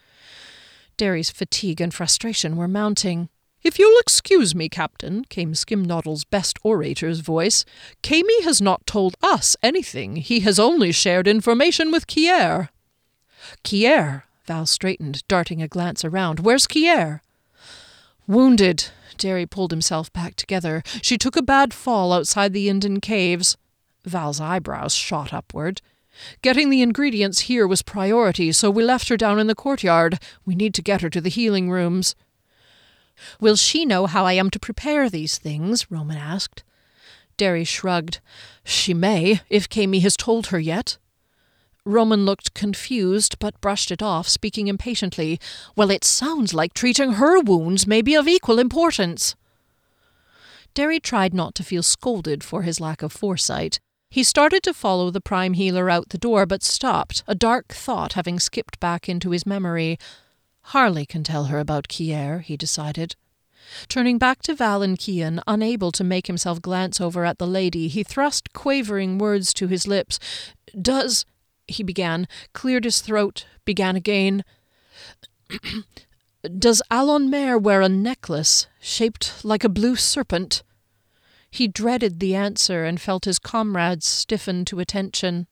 Derry's 0.97 1.31
fatigue 1.31 1.79
and 1.79 1.93
frustration 1.93 2.57
were 2.57 2.67
mounting. 2.67 3.29
If 3.63 3.79
you'll 3.79 3.99
excuse 3.99 4.53
me, 4.53 4.67
Captain, 4.67 5.23
came 5.25 5.53
Skimnoddle's 5.53 6.25
best 6.25 6.59
orator's 6.63 7.21
voice, 7.21 7.63
Kami 8.01 8.43
has 8.43 8.61
not 8.61 8.85
told 8.85 9.15
us 9.23 9.55
anything. 9.63 10.17
He 10.17 10.41
has 10.41 10.59
only 10.59 10.91
shared 10.91 11.27
information 11.27 11.89
with 11.89 12.07
Kier. 12.07 12.69
Kier? 13.63 14.23
Val 14.45 14.65
straightened, 14.65 15.25
darting 15.29 15.61
a 15.61 15.69
glance 15.69 16.03
around. 16.03 16.41
Where's 16.41 16.67
Kier? 16.67 17.21
Wounded. 18.27 18.89
Derry 19.17 19.45
pulled 19.45 19.71
himself 19.71 20.11
back 20.11 20.35
together. 20.35 20.83
She 21.01 21.17
took 21.17 21.37
a 21.37 21.41
bad 21.41 21.73
fall 21.73 22.11
outside 22.11 22.51
the 22.51 22.67
Inden 22.67 22.99
caves. 22.99 23.55
Val's 24.03 24.41
eyebrows 24.41 24.93
shot 24.93 25.33
upward. 25.33 25.81
Getting 26.41 26.69
the 26.69 26.81
ingredients 26.81 27.41
here 27.41 27.65
was 27.65 27.81
priority, 27.81 28.51
so 28.51 28.69
we 28.69 28.83
left 28.83 29.07
her 29.07 29.17
down 29.17 29.39
in 29.39 29.47
the 29.47 29.55
courtyard. 29.55 30.19
We 30.45 30.55
need 30.55 30.73
to 30.75 30.81
get 30.81 31.01
her 31.01 31.09
to 31.09 31.21
the 31.21 31.29
healing 31.29 31.71
rooms. 31.71 32.15
Will 33.39 33.55
she 33.55 33.85
know 33.85 34.05
how 34.05 34.25
I 34.25 34.33
am 34.33 34.49
to 34.51 34.59
prepare 34.59 35.09
these 35.09 35.37
things? 35.37 35.89
Roman 35.91 36.17
asked. 36.17 36.63
Derry 37.37 37.63
shrugged. 37.63 38.19
She 38.63 38.93
may, 38.93 39.41
if 39.49 39.69
Kami 39.69 39.99
has 39.99 40.15
told 40.15 40.47
her 40.47 40.59
yet. 40.59 40.97
Roman 41.85 42.25
looked 42.25 42.53
confused, 42.53 43.39
but 43.39 43.59
brushed 43.59 43.91
it 43.91 44.01
off, 44.01 44.27
speaking 44.29 44.67
impatiently. 44.67 45.39
Well, 45.75 45.91
it 45.91 46.05
sounds 46.05 46.53
like 46.53 46.73
treating 46.73 47.13
her 47.13 47.41
wounds 47.41 47.85
may 47.85 48.01
be 48.01 48.15
of 48.15 48.27
equal 48.27 48.59
importance. 48.59 49.35
Derry 50.73 50.99
tried 50.99 51.33
not 51.33 51.53
to 51.55 51.63
feel 51.63 51.83
scolded 51.83 52.43
for 52.43 52.61
his 52.61 52.79
lack 52.79 53.01
of 53.03 53.11
foresight. 53.11 53.79
He 54.09 54.23
started 54.23 54.63
to 54.63 54.73
follow 54.73 55.11
the 55.11 55.21
prime 55.21 55.53
healer 55.53 55.89
out 55.89 56.09
the 56.09 56.17
door, 56.17 56.45
but 56.45 56.63
stopped, 56.63 57.23
a 57.27 57.35
dark 57.35 57.73
thought 57.73 58.13
having 58.13 58.39
skipped 58.39 58.79
back 58.79 59.09
into 59.09 59.31
his 59.31 59.45
memory. 59.45 59.97
Harley 60.67 61.05
can 61.05 61.23
tell 61.23 61.45
her 61.45 61.59
about 61.59 61.87
Kier, 61.87 62.41
he 62.41 62.57
decided. 62.57 63.15
Turning 63.87 64.17
back 64.17 64.41
to 64.43 64.55
Val 64.55 64.81
and 64.81 64.97
Kian, 64.97 65.41
unable 65.47 65.91
to 65.91 66.03
make 66.03 66.27
himself 66.27 66.61
glance 66.61 66.99
over 66.99 67.25
at 67.25 67.37
the 67.37 67.47
lady, 67.47 67.87
he 67.87 68.03
thrust 68.03 68.53
quavering 68.53 69.17
words 69.17 69.53
to 69.53 69.67
his 69.67 69.87
lips. 69.87 70.19
Does, 70.79 71.25
he 71.67 71.83
began, 71.83 72.27
cleared 72.53 72.85
his 72.85 73.01
throat, 73.01 73.45
began 73.65 73.95
again. 73.95 74.43
Does 76.59 76.81
Alon 76.91 77.29
Mare 77.29 77.57
wear 77.57 77.81
a 77.81 77.89
necklace 77.89 78.67
shaped 78.81 79.45
like 79.45 79.63
a 79.63 79.69
blue 79.69 79.95
serpent? 79.95 80.63
He 81.49 81.67
dreaded 81.67 82.19
the 82.19 82.35
answer 82.35 82.83
and 82.83 82.99
felt 82.99 83.25
his 83.25 83.39
comrades 83.39 84.07
stiffen 84.07 84.65
to 84.65 84.79
attention. 84.79 85.47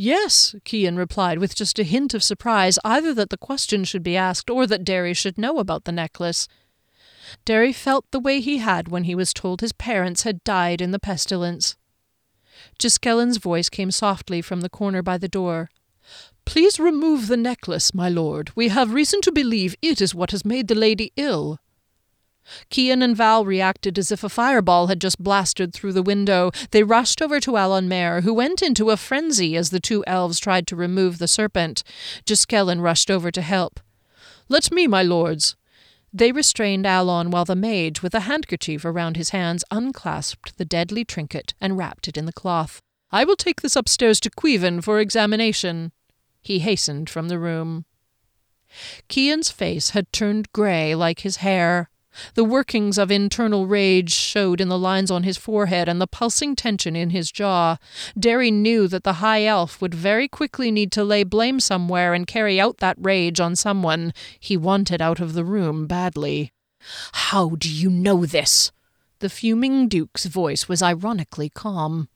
Yes, 0.00 0.54
Kian 0.64 0.96
replied 0.96 1.38
with 1.40 1.56
just 1.56 1.76
a 1.80 1.82
hint 1.82 2.14
of 2.14 2.22
surprise, 2.22 2.78
either 2.84 3.12
that 3.14 3.30
the 3.30 3.36
question 3.36 3.82
should 3.82 4.04
be 4.04 4.16
asked 4.16 4.48
or 4.48 4.64
that 4.64 4.84
Derry 4.84 5.12
should 5.12 5.36
know 5.36 5.58
about 5.58 5.86
the 5.86 5.90
necklace. 5.90 6.46
Derry 7.44 7.72
felt 7.72 8.08
the 8.12 8.20
way 8.20 8.40
he 8.40 8.58
had 8.58 8.86
when 8.86 9.04
he 9.04 9.16
was 9.16 9.34
told 9.34 9.60
his 9.60 9.72
parents 9.72 10.22
had 10.22 10.44
died 10.44 10.80
in 10.80 10.92
the 10.92 11.00
pestilence. 11.00 11.74
Giskellen's 12.78 13.38
voice 13.38 13.68
came 13.68 13.90
softly 13.90 14.40
from 14.40 14.60
the 14.60 14.70
corner 14.70 15.02
by 15.02 15.18
the 15.18 15.26
door. 15.26 15.68
Please 16.44 16.78
remove 16.78 17.26
the 17.26 17.36
necklace, 17.36 17.92
my 17.92 18.08
lord. 18.08 18.52
We 18.54 18.68
have 18.68 18.94
reason 18.94 19.20
to 19.22 19.32
believe 19.32 19.74
it 19.82 20.00
is 20.00 20.14
what 20.14 20.30
has 20.30 20.44
made 20.44 20.68
the 20.68 20.76
lady 20.76 21.12
ill. 21.16 21.58
Kian 22.70 23.02
and 23.02 23.16
Val 23.16 23.44
reacted 23.44 23.98
as 23.98 24.10
if 24.10 24.24
a 24.24 24.28
fireball 24.28 24.86
had 24.86 25.00
just 25.00 25.22
blasted 25.22 25.72
through 25.72 25.92
the 25.92 26.02
window. 26.02 26.50
They 26.70 26.82
rushed 26.82 27.20
over 27.20 27.40
to 27.40 27.56
Alon 27.56 27.88
Mare, 27.88 28.22
who 28.22 28.32
went 28.34 28.62
into 28.62 28.90
a 28.90 28.96
frenzy 28.96 29.56
as 29.56 29.70
the 29.70 29.80
two 29.80 30.04
elves 30.06 30.38
tried 30.38 30.66
to 30.68 30.76
remove 30.76 31.18
the 31.18 31.28
serpent. 31.28 31.82
Giskellen 32.24 32.80
rushed 32.80 33.10
over 33.10 33.30
to 33.30 33.42
help. 33.42 33.80
Let 34.48 34.72
me, 34.72 34.86
my 34.86 35.02
lords. 35.02 35.56
They 36.12 36.32
restrained 36.32 36.86
Alon 36.86 37.30
while 37.30 37.44
the 37.44 37.54
mage, 37.54 38.02
with 38.02 38.14
a 38.14 38.20
handkerchief 38.20 38.84
around 38.84 39.16
his 39.16 39.30
hands, 39.30 39.62
unclasped 39.70 40.56
the 40.56 40.64
deadly 40.64 41.04
trinket 41.04 41.54
and 41.60 41.76
wrapped 41.76 42.08
it 42.08 42.16
in 42.16 42.24
the 42.24 42.32
cloth. 42.32 42.80
I 43.10 43.24
will 43.24 43.36
take 43.36 43.60
this 43.60 43.76
upstairs 43.76 44.20
to 44.20 44.30
Queven 44.30 44.82
for 44.82 45.00
examination. 45.00 45.92
He 46.40 46.60
hastened 46.60 47.10
from 47.10 47.28
the 47.28 47.38
room. 47.38 47.84
Kian's 49.08 49.50
face 49.50 49.90
had 49.90 50.12
turned 50.12 50.52
grey 50.52 50.94
like 50.94 51.20
his 51.20 51.36
hair. 51.36 51.90
The 52.34 52.44
workings 52.44 52.98
of 52.98 53.10
internal 53.10 53.66
rage 53.66 54.12
showed 54.12 54.60
in 54.60 54.68
the 54.68 54.78
lines 54.78 55.10
on 55.10 55.22
his 55.22 55.36
forehead 55.36 55.88
and 55.88 56.00
the 56.00 56.06
pulsing 56.06 56.56
tension 56.56 56.96
in 56.96 57.10
his 57.10 57.30
jaw. 57.30 57.76
Derry 58.18 58.50
knew 58.50 58.88
that 58.88 59.04
the 59.04 59.14
High 59.14 59.44
Elf 59.44 59.80
would 59.80 59.94
very 59.94 60.28
quickly 60.28 60.70
need 60.70 60.92
to 60.92 61.04
lay 61.04 61.24
blame 61.24 61.60
somewhere 61.60 62.14
and 62.14 62.26
carry 62.26 62.60
out 62.60 62.78
that 62.78 62.96
rage 62.98 63.40
on 63.40 63.56
someone. 63.56 64.12
He 64.38 64.56
wanted 64.56 65.02
out 65.02 65.20
of 65.20 65.34
the 65.34 65.44
room 65.44 65.86
badly. 65.86 66.52
How 67.12 67.50
do 67.50 67.68
you 67.68 67.90
know 67.90 68.24
this? 68.24 68.72
The 69.20 69.28
fuming 69.28 69.88
Duke's 69.88 70.26
voice 70.26 70.68
was 70.68 70.82
ironically 70.82 71.48
calm. 71.48 72.08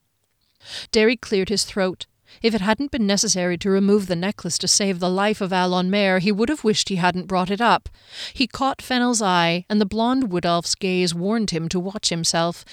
Derry 0.93 1.17
cleared 1.17 1.49
his 1.49 1.65
throat. 1.65 2.07
If 2.41 2.55
it 2.55 2.61
hadn't 2.61 2.91
been 2.91 3.07
necessary 3.07 3.59
to 3.59 3.71
remove 3.71 4.07
the 4.07 4.17
necklace 4.17 4.59
to 4.59 4.69
save 4.69 4.99
the 4.99 5.11
life 5.11 5.41
of 5.41 5.53
Alon 5.53 5.91
Mare, 5.91 6.19
he 6.19 6.33
would 6.33 6.49
have 6.49 6.65
wished 6.65 6.89
he 6.89 6.97
hadn't 6.97 7.27
brought 7.27 7.51
it 7.51 7.61
up. 7.61 7.89
He 8.33 8.47
caught 8.47 8.81
Fennel's 8.81 9.21
eye, 9.21 9.67
and 9.69 9.81
the 9.81 9.87
blond 9.87 10.31
wood 10.31 10.47
elf's 10.47 10.75
gaze 10.75 11.15
warned 11.15 11.51
him 11.51 11.69
to 11.69 11.81
watch 11.81 12.09
himself. 12.09 12.65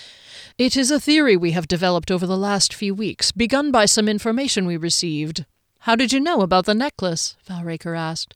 It 0.58 0.78
is 0.78 0.92
a 0.92 1.00
theory 1.00 1.36
we 1.36 1.52
have 1.52 1.68
developed 1.68 2.12
over 2.12 2.26
the 2.26 2.38
last 2.38 2.74
few 2.74 2.94
weeks, 2.94 3.32
begun 3.32 3.72
by 3.72 3.86
some 3.86 4.08
information 4.08 4.66
we 4.66 4.78
received. 4.78 5.46
How 5.80 5.96
did 5.96 6.12
you 6.12 6.20
know 6.20 6.42
about 6.42 6.66
the 6.66 6.76
necklace? 6.76 7.38
Valraker 7.48 7.98
asked. 7.98 8.36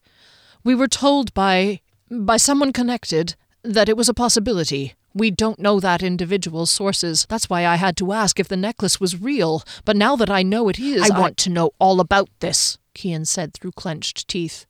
We 0.63 0.75
were 0.75 0.88
told 0.88 1.33
by 1.33 1.81
by 2.09 2.38
someone 2.38 2.71
connected 2.71 3.36
that 3.63 3.89
it 3.89 3.97
was 3.97 4.07
a 4.07 4.13
possibility. 4.13 4.93
We 5.13 5.32
don't 5.32 5.60
know 5.60 5.80
that 5.80 6.02
individual's 6.02 6.71
sources. 6.71 7.26
That's 7.30 7.49
why 7.49 7.65
I 7.65 7.76
had 7.76 7.95
to 7.97 8.13
ask 8.13 8.39
if 8.39 8.47
the 8.47 8.58
necklace 8.58 8.99
was 8.99 9.21
real. 9.21 9.63
But 9.86 9.95
now 9.95 10.15
that 10.15 10.30
I 10.30 10.43
know 10.43 10.69
it 10.69 10.80
is, 10.80 11.10
I, 11.10 11.15
I 11.15 11.19
want 11.19 11.38
to 11.38 11.49
know 11.49 11.71
all 11.80 11.99
about 11.99 12.30
this, 12.39 12.78
Kian 12.95 13.28
said 13.28 13.54
through 13.54 13.73
clenched 13.73 14.28
teeth. 14.28 14.65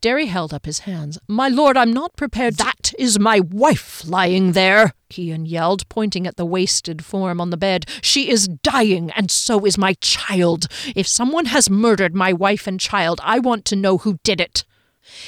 Derry 0.00 0.26
held 0.26 0.52
up 0.52 0.66
his 0.66 0.80
hands. 0.80 1.18
My 1.26 1.48
lord, 1.48 1.76
I'm 1.76 1.92
not 1.92 2.16
prepared. 2.16 2.56
That 2.56 2.92
is 2.98 3.18
my 3.18 3.40
wife 3.40 4.06
lying 4.06 4.52
there, 4.52 4.92
Kian 5.10 5.48
yelled, 5.48 5.88
pointing 5.88 6.26
at 6.26 6.36
the 6.36 6.46
wasted 6.46 7.04
form 7.04 7.40
on 7.40 7.50
the 7.50 7.56
bed. 7.56 7.86
She 8.02 8.30
is 8.30 8.48
dying, 8.48 9.10
and 9.12 9.30
so 9.30 9.64
is 9.64 9.78
my 9.78 9.94
child. 9.94 10.66
If 10.94 11.06
someone 11.06 11.46
has 11.46 11.70
murdered 11.70 12.14
my 12.14 12.32
wife 12.32 12.66
and 12.66 12.78
child, 12.78 13.20
I 13.24 13.38
want 13.38 13.64
to 13.66 13.76
know 13.76 13.98
who 13.98 14.18
did 14.22 14.40
it. 14.40 14.64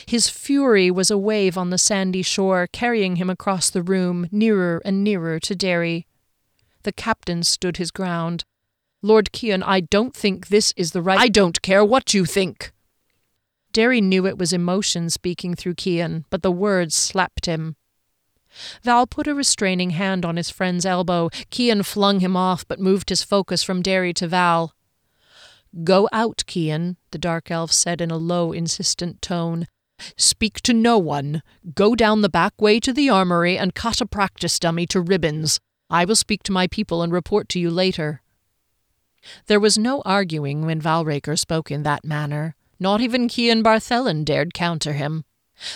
His 0.06 0.28
fury 0.28 0.90
was 0.90 1.10
a 1.10 1.18
wave 1.18 1.58
on 1.58 1.70
the 1.70 1.78
sandy 1.78 2.22
shore, 2.22 2.68
carrying 2.72 3.16
him 3.16 3.28
across 3.28 3.70
the 3.70 3.82
room, 3.82 4.28
nearer 4.30 4.80
and 4.84 5.02
nearer 5.02 5.40
to 5.40 5.54
Derry. 5.54 6.06
The 6.84 6.92
captain 6.92 7.42
stood 7.42 7.78
his 7.78 7.90
ground. 7.90 8.44
Lord 9.02 9.32
Kian, 9.32 9.62
I 9.64 9.80
don't 9.80 10.14
think 10.14 10.48
this 10.48 10.72
is 10.76 10.92
the 10.92 11.02
right. 11.02 11.18
I 11.18 11.28
don't 11.28 11.60
care 11.60 11.84
what 11.84 12.14
you 12.14 12.24
think. 12.24 12.72
Derry 13.72 14.00
knew 14.00 14.26
it 14.26 14.38
was 14.38 14.52
emotion 14.52 15.10
speaking 15.10 15.54
through 15.54 15.74
Kian, 15.74 16.24
but 16.30 16.42
the 16.42 16.52
words 16.52 16.94
slapped 16.94 17.46
him. 17.46 17.76
Val 18.82 19.06
put 19.06 19.26
a 19.26 19.34
restraining 19.34 19.90
hand 19.90 20.24
on 20.24 20.37
his 20.37 20.48
friend's 20.48 20.87
elbow. 20.87 21.28
Kian 21.50 21.84
flung 21.84 22.20
him 22.20 22.37
off, 22.37 22.66
but 22.68 22.78
moved 22.78 23.08
his 23.08 23.24
focus 23.24 23.62
from 23.62 23.82
Derry 23.82 24.12
to 24.14 24.28
Val. 24.28 24.74
Go 25.82 26.08
out, 26.12 26.44
Kian, 26.46 26.96
the 27.10 27.18
dark 27.18 27.50
elf 27.50 27.72
said 27.72 28.00
in 28.00 28.10
a 28.10 28.16
low, 28.16 28.52
insistent 28.52 29.20
tone. 29.20 29.66
Speak 30.16 30.60
to 30.62 30.72
no 30.72 30.98
one. 30.98 31.42
Go 31.74 31.94
down 31.94 32.22
the 32.22 32.28
back 32.28 32.60
way 32.60 32.78
to 32.80 32.92
the 32.92 33.10
armory 33.10 33.58
and 33.58 33.74
cut 33.74 34.00
a 34.00 34.06
practice 34.06 34.58
dummy 34.58 34.87
to 34.87 35.00
ribbons. 35.00 35.58
I 35.90 36.04
will 36.04 36.16
speak 36.16 36.42
to 36.44 36.52
my 36.52 36.66
people 36.66 37.02
and 37.02 37.12
report 37.12 37.48
to 37.50 37.60
you 37.60 37.70
later. 37.70 38.22
There 39.46 39.60
was 39.60 39.78
no 39.78 40.02
arguing 40.04 40.66
when 40.66 40.80
Valraker 40.80 41.38
spoke 41.38 41.70
in 41.70 41.82
that 41.82 42.04
manner. 42.04 42.54
Not 42.78 43.00
even 43.00 43.28
Kian 43.28 43.62
Barthelen 43.62 44.24
dared 44.24 44.54
counter 44.54 44.92
him. 44.92 45.24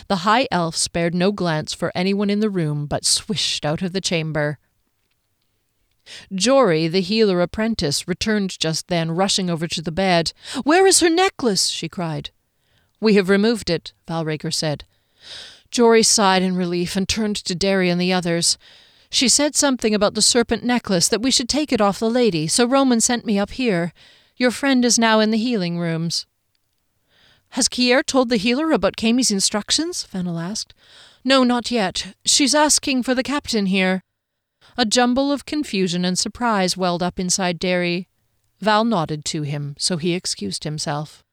The 0.09 0.17
high 0.17 0.49
elf 0.51 0.77
spared 0.77 1.15
no 1.15 1.33
glance 1.33 1.73
for 1.73 1.93
anyone 1.95 2.31
in 2.31 2.41
the 2.41 2.51
room, 2.51 2.87
but 2.87 3.05
swished 3.05 3.65
out 3.65 3.83
of 3.83 3.93
the 3.93 4.01
chamber. 4.01 4.59
Jory, 6.35 6.89
the 6.89 7.01
healer 7.01 7.41
apprentice, 7.41 8.09
returned 8.09 8.59
just 8.59 8.89
then, 8.89 9.11
rushing 9.11 9.51
over 9.51 9.67
to 9.67 9.83
the 9.83 9.93
bed. 9.93 10.33
Where 10.65 10.87
is 10.87 11.01
her 11.01 11.11
necklace? 11.11 11.69
she 11.69 11.89
cried. 11.89 12.31
We 13.01 13.15
have 13.15 13.29
removed 13.29 13.71
it, 13.71 13.93
Valraker 14.07 14.53
said. 14.53 14.85
Jory 15.71 16.03
sighed 16.03 16.43
in 16.43 16.57
relief 16.57 16.97
and 16.97 17.09
turned 17.09 17.37
to 17.37 17.55
Derry 17.55 17.91
and 17.91 18.01
the 18.01 18.13
others. 18.13 18.59
She 19.11 19.29
said 19.29 19.55
something 19.55 19.95
about 19.95 20.15
the 20.15 20.23
serpent 20.23 20.65
necklace, 20.65 21.09
that 21.09 21.23
we 21.23 21.31
should 21.31 21.49
take 21.49 21.73
it 21.73 21.81
off 21.81 21.99
the 21.99 22.11
lady, 22.11 22.47
so 22.47 22.67
Roman 22.67 23.01
sent 23.01 23.25
me 23.25 23.39
up 23.39 23.51
here. 23.51 23.93
Your 24.37 24.51
friend 24.51 24.85
is 24.85 24.99
now 24.99 25.21
in 25.21 25.31
the 25.31 25.39
healing 25.39 25.79
rooms. 25.79 26.27
Has 27.51 27.69
Kier 27.69 28.05
told 28.05 28.29
the 28.29 28.37
healer 28.37 28.73
about 28.73 28.97
Kami's 28.97 29.31
instructions? 29.31 30.03
Fennel 30.03 30.39
asked. 30.39 30.75
No, 31.25 31.45
not 31.45 31.71
yet. 31.71 32.15
She's 32.25 32.55
asking 32.55 33.03
for 33.03 33.15
the 33.15 33.23
captain 33.23 33.67
here. 33.67 34.03
A 34.81 34.87
jumble 34.87 35.33
of 35.33 35.45
confusion 35.45 36.05
and 36.05 36.17
surprise 36.17 36.77
welled 36.77 37.03
up 37.03 37.19
inside 37.19 37.59
Derry. 37.59 38.07
Val 38.61 38.85
nodded 38.85 39.25
to 39.25 39.43
him, 39.43 39.75
so 39.77 39.97
he 39.97 40.15
excused 40.15 40.63
himself. 40.63 41.25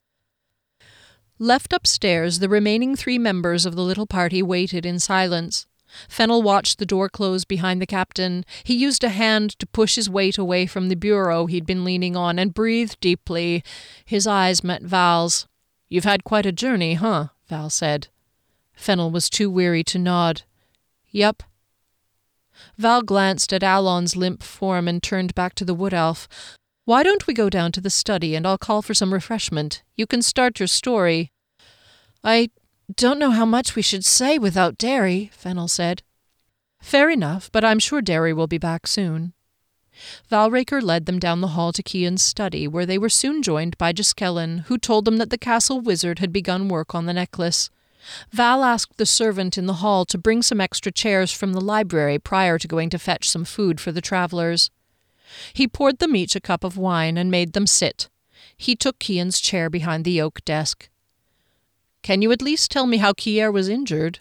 Left 1.37 1.71
upstairs, 1.71 2.39
the 2.39 2.49
remaining 2.49 2.95
three 2.95 3.19
members 3.19 3.67
of 3.67 3.75
the 3.75 3.83
little 3.83 4.07
party 4.07 4.41
waited 4.41 4.83
in 4.83 4.97
silence. 4.97 5.67
Fennel 6.09 6.41
watched 6.41 6.79
the 6.79 6.87
door 6.87 7.07
close 7.07 7.45
behind 7.45 7.79
the 7.79 7.85
captain. 7.85 8.45
He 8.63 8.73
used 8.73 9.03
a 9.03 9.09
hand 9.09 9.59
to 9.59 9.67
push 9.67 9.93
his 9.93 10.09
weight 10.09 10.39
away 10.39 10.65
from 10.65 10.89
the 10.89 10.95
bureau 10.95 11.45
he'd 11.45 11.67
been 11.67 11.85
leaning 11.85 12.15
on 12.15 12.39
and 12.39 12.51
breathed 12.51 12.99
deeply. 12.99 13.63
His 14.05 14.25
eyes 14.25 14.63
met 14.63 14.81
Val's. 14.81 15.47
You've 15.87 16.03
had 16.03 16.23
quite 16.23 16.47
a 16.47 16.51
journey, 16.51 16.95
huh? 16.95 17.27
Val 17.47 17.69
said. 17.69 18.07
Fennel 18.73 19.11
was 19.11 19.29
too 19.29 19.51
weary 19.51 19.83
to 19.83 19.99
nod. 19.99 20.41
Yep. 21.11 21.43
Val 22.77 23.01
glanced 23.01 23.53
at 23.53 23.63
Alon's 23.63 24.15
limp 24.15 24.43
form 24.43 24.87
and 24.87 25.01
turned 25.01 25.33
back 25.35 25.55
to 25.55 25.65
the 25.65 25.73
wood 25.73 25.93
elf. 25.93 26.27
Why 26.85 27.03
don't 27.03 27.25
we 27.25 27.33
go 27.33 27.49
down 27.49 27.71
to 27.73 27.81
the 27.81 27.89
study 27.89 28.35
and 28.35 28.45
I'll 28.45 28.57
call 28.57 28.81
for 28.81 28.93
some 28.93 29.13
refreshment? 29.13 29.81
You 29.95 30.05
can 30.05 30.21
start 30.21 30.59
your 30.59 30.67
story. 30.67 31.31
I 32.23 32.49
don't 32.95 33.19
know 33.19 33.31
how 33.31 33.45
much 33.45 33.75
we 33.75 33.81
should 33.81 34.05
say 34.05 34.37
without 34.37 34.77
Derry, 34.77 35.31
Fennel 35.33 35.67
said. 35.67 36.03
Fair 36.81 37.09
enough, 37.09 37.51
but 37.51 37.65
I'm 37.65 37.79
sure 37.79 38.01
Derry 38.01 38.33
will 38.33 38.47
be 38.47 38.59
back 38.59 38.85
soon. 38.85 39.33
Valraker 40.29 40.83
led 40.83 41.05
them 41.05 41.19
down 41.19 41.41
the 41.41 41.49
hall 41.49 41.71
to 41.71 41.81
Kian's 41.81 42.23
study, 42.23 42.67
where 42.67 42.85
they 42.85 42.97
were 42.97 43.09
soon 43.09 43.41
joined 43.41 43.77
by 43.77 43.93
Giskellen, 43.93 44.65
who 44.65 44.77
told 44.77 45.05
them 45.05 45.17
that 45.17 45.29
the 45.29 45.37
castle 45.37 45.79
wizard 45.79 46.19
had 46.19 46.33
begun 46.33 46.67
work 46.67 46.93
on 46.93 47.05
the 47.05 47.13
necklace. 47.13 47.69
Val 48.31 48.63
asked 48.63 48.97
the 48.97 49.05
servant 49.05 49.57
in 49.57 49.65
the 49.65 49.75
hall 49.75 50.05
to 50.05 50.17
bring 50.17 50.41
some 50.41 50.61
extra 50.61 50.91
chairs 50.91 51.31
from 51.31 51.53
the 51.53 51.61
library 51.61 52.19
prior 52.19 52.57
to 52.59 52.67
going 52.67 52.89
to 52.89 52.99
fetch 52.99 53.29
some 53.29 53.45
food 53.45 53.79
for 53.79 53.91
the 53.91 54.01
travellers. 54.01 54.69
He 55.53 55.67
poured 55.67 55.99
them 55.99 56.15
each 56.15 56.35
a 56.35 56.41
cup 56.41 56.63
of 56.63 56.77
wine 56.77 57.17
and 57.17 57.31
made 57.31 57.53
them 57.53 57.67
sit. 57.67 58.09
He 58.57 58.75
took 58.75 58.99
Kian's 58.99 59.39
chair 59.39 59.69
behind 59.69 60.05
the 60.05 60.21
oak 60.21 60.43
desk. 60.45 60.89
Can 62.03 62.21
you 62.21 62.31
at 62.31 62.41
least 62.41 62.69
tell 62.69 62.85
me 62.85 62.97
how 62.97 63.13
Kier 63.13 63.51
was 63.51 63.67
injured? 63.67 64.19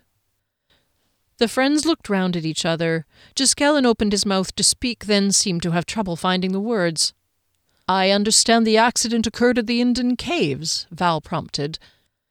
The 1.38 1.49
friends 1.49 1.85
looked 1.85 2.09
round 2.09 2.37
at 2.37 2.44
each 2.44 2.64
other. 2.64 3.07
Giskellen 3.35 3.85
opened 3.85 4.12
his 4.12 4.25
mouth 4.25 4.55
to 4.57 4.64
speak, 4.64 5.07
then 5.07 5.33
seemed 5.33 5.62
to 5.62 5.73
have 5.73 5.85
trouble 5.85 6.16
finding 6.16 6.53
the 6.53 6.61
words. 6.61 7.12
I 7.87 8.11
understand 8.11 8.66
the 8.66 8.79
accident 8.79 9.27
occurred 9.27 9.59
at 9.59 9.66
the 9.66 9.81
Inden 9.81 10.16
Caves, 10.16 10.87
Val 10.90 11.20
prompted. 11.20 11.79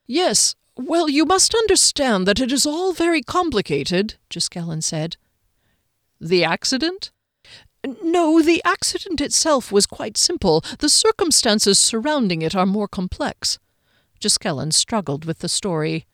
Yes, 0.07 0.55
well, 0.75 1.09
you 1.09 1.25
must 1.25 1.53
understand 1.53 2.27
that 2.27 2.39
it 2.39 2.51
is 2.51 2.65
all 2.65 2.93
very 2.93 3.21
complicated, 3.21 4.15
Giskellen 4.29 4.81
said. 4.81 5.17
The 6.19 6.43
accident? 6.43 7.11
No, 8.01 8.41
the 8.41 8.61
accident 8.63 9.19
itself 9.19 9.71
was 9.71 9.85
quite 9.85 10.17
simple. 10.17 10.63
The 10.79 10.89
circumstances 10.89 11.77
surrounding 11.77 12.41
it 12.41 12.55
are 12.55 12.65
more 12.65 12.87
complex. 12.87 13.59
Giskellen 14.19 14.71
struggled 14.71 15.25
with 15.25 15.39
the 15.39 15.49
story. 15.49 16.07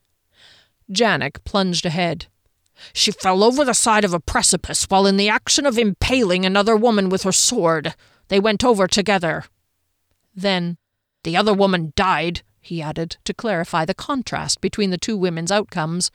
Janek 0.91 1.43
plunged 1.43 1.85
ahead. 1.85 2.25
She 2.93 3.11
fell 3.11 3.43
over 3.43 3.63
the 3.63 3.73
side 3.73 4.03
of 4.03 4.13
a 4.13 4.19
precipice 4.19 4.85
while 4.85 5.05
in 5.05 5.17
the 5.17 5.29
action 5.29 5.65
of 5.65 5.77
impaling 5.77 6.45
another 6.45 6.75
woman 6.75 7.09
with 7.09 7.23
her 7.23 7.31
sword. 7.31 7.93
They 8.29 8.39
went 8.39 8.63
over 8.63 8.87
together. 8.87 9.45
Then, 10.35 10.77
the 11.23 11.37
other 11.37 11.53
woman 11.53 11.93
died, 11.95 12.41
he 12.69 12.81
added, 12.81 13.17
to 13.25 13.33
clarify 13.33 13.83
the 13.83 13.93
contrast 13.93 14.61
between 14.61 14.91
the 14.91 14.97
two 14.97 15.17
women's 15.17 15.51
outcomes. 15.51 16.11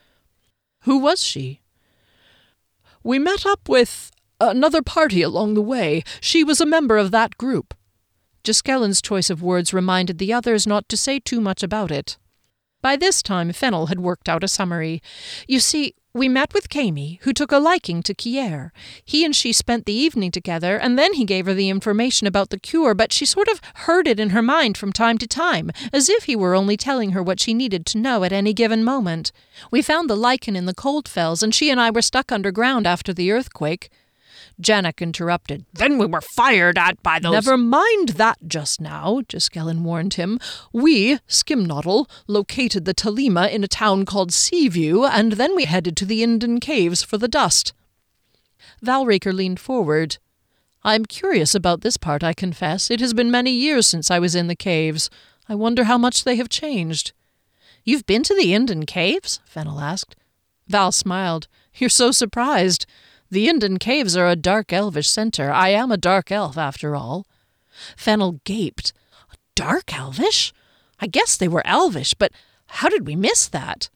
Who 0.82 0.98
was 0.98 1.22
she? 1.22 1.60
We 3.02 3.18
met 3.18 3.44
up 3.44 3.68
with 3.68 4.10
another 4.40 4.82
party 4.82 5.20
along 5.20 5.54
the 5.54 5.62
way. 5.62 6.02
She 6.20 6.42
was 6.42 6.60
a 6.60 6.66
member 6.66 6.96
of 6.96 7.10
that 7.10 7.36
group. 7.36 7.74
Giskellen's 8.44 9.02
choice 9.02 9.30
of 9.30 9.42
words 9.42 9.74
reminded 9.74 10.18
the 10.18 10.32
others 10.32 10.66
not 10.66 10.88
to 10.90 10.96
say 10.96 11.18
too 11.18 11.40
much 11.40 11.62
about 11.62 11.90
it. 11.90 12.18
By 12.84 12.96
this 12.96 13.22
time, 13.22 13.50
Fennel 13.50 13.86
had 13.86 14.00
worked 14.00 14.28
out 14.28 14.44
a 14.44 14.48
summary. 14.48 15.02
You 15.48 15.58
see, 15.58 15.94
we 16.12 16.28
met 16.28 16.52
with 16.52 16.68
Kami, 16.68 17.18
who 17.22 17.32
took 17.32 17.50
a 17.50 17.56
liking 17.56 18.02
to 18.02 18.12
Kier. 18.12 18.72
He 19.02 19.24
and 19.24 19.34
she 19.34 19.54
spent 19.54 19.86
the 19.86 19.94
evening 19.94 20.30
together, 20.30 20.76
and 20.76 20.98
then 20.98 21.14
he 21.14 21.24
gave 21.24 21.46
her 21.46 21.54
the 21.54 21.70
information 21.70 22.26
about 22.26 22.50
the 22.50 22.60
cure, 22.60 22.92
but 22.92 23.10
she 23.10 23.24
sort 23.24 23.48
of 23.48 23.62
heard 23.86 24.06
it 24.06 24.20
in 24.20 24.30
her 24.30 24.42
mind 24.42 24.76
from 24.76 24.92
time 24.92 25.16
to 25.16 25.26
time, 25.26 25.70
as 25.94 26.10
if 26.10 26.24
he 26.24 26.36
were 26.36 26.54
only 26.54 26.76
telling 26.76 27.12
her 27.12 27.22
what 27.22 27.40
she 27.40 27.54
needed 27.54 27.86
to 27.86 27.98
know 27.98 28.22
at 28.22 28.34
any 28.34 28.52
given 28.52 28.84
moment. 28.84 29.32
We 29.70 29.80
found 29.80 30.10
the 30.10 30.14
lichen 30.14 30.54
in 30.54 30.66
the 30.66 30.74
cold 30.74 31.08
fells, 31.08 31.42
and 31.42 31.54
she 31.54 31.70
and 31.70 31.80
I 31.80 31.90
were 31.90 32.02
stuck 32.02 32.30
underground 32.30 32.86
after 32.86 33.14
the 33.14 33.32
earthquake. 33.32 33.88
Janek 34.60 35.00
interrupted. 35.00 35.64
Then 35.72 35.98
we 35.98 36.06
were 36.06 36.20
fired 36.20 36.78
at 36.78 37.02
by 37.02 37.18
those. 37.18 37.32
Never 37.32 37.56
mind 37.56 38.10
that 38.10 38.38
just 38.46 38.80
now, 38.80 39.20
Giskellen 39.28 39.82
warned 39.82 40.14
him. 40.14 40.38
We, 40.72 41.18
Skimnoddle, 41.28 42.08
located 42.26 42.84
the 42.84 42.94
Talima 42.94 43.50
in 43.50 43.64
a 43.64 43.68
town 43.68 44.04
called 44.04 44.32
Seaview, 44.32 45.04
and 45.04 45.32
then 45.32 45.54
we 45.56 45.64
headed 45.64 45.96
to 45.98 46.04
the 46.04 46.22
Inden 46.22 46.60
Caves 46.60 47.02
for 47.02 47.18
the 47.18 47.28
dust. 47.28 47.72
Valraker 48.84 49.32
leaned 49.32 49.60
forward. 49.60 50.18
I'm 50.82 51.06
curious 51.06 51.54
about 51.54 51.80
this 51.80 51.96
part, 51.96 52.22
I 52.22 52.34
confess. 52.34 52.90
It 52.90 53.00
has 53.00 53.14
been 53.14 53.30
many 53.30 53.52
years 53.52 53.86
since 53.86 54.10
I 54.10 54.18
was 54.18 54.34
in 54.34 54.48
the 54.48 54.54
caves. 54.54 55.08
I 55.48 55.54
wonder 55.54 55.84
how 55.84 55.98
much 55.98 56.24
they 56.24 56.36
have 56.36 56.48
changed. 56.48 57.12
You've 57.84 58.06
been 58.06 58.22
to 58.24 58.34
the 58.34 58.52
Inden 58.54 58.86
Caves? 58.86 59.40
Fennel 59.46 59.80
asked. 59.80 60.16
Val 60.68 60.92
smiled. 60.92 61.48
You're 61.74 61.90
so 61.90 62.10
surprised. 62.12 62.86
The 63.30 63.48
Inden 63.48 63.78
Caves 63.78 64.16
are 64.16 64.28
a 64.28 64.36
dark 64.36 64.72
elvish 64.72 65.08
centre. 65.08 65.50
I 65.50 65.70
am 65.70 65.90
a 65.90 65.96
dark 65.96 66.30
elf, 66.30 66.56
after 66.56 66.94
all. 66.94 67.26
Fennel 67.96 68.40
gaped. 68.44 68.92
Dark 69.54 69.96
elvish? 69.96 70.52
I 71.00 71.06
guess 71.06 71.36
they 71.36 71.48
were 71.48 71.66
elvish, 71.66 72.14
but 72.14 72.32
how 72.66 72.88
did 72.88 73.06
we 73.06 73.16
miss 73.16 73.48
that? 73.48 73.88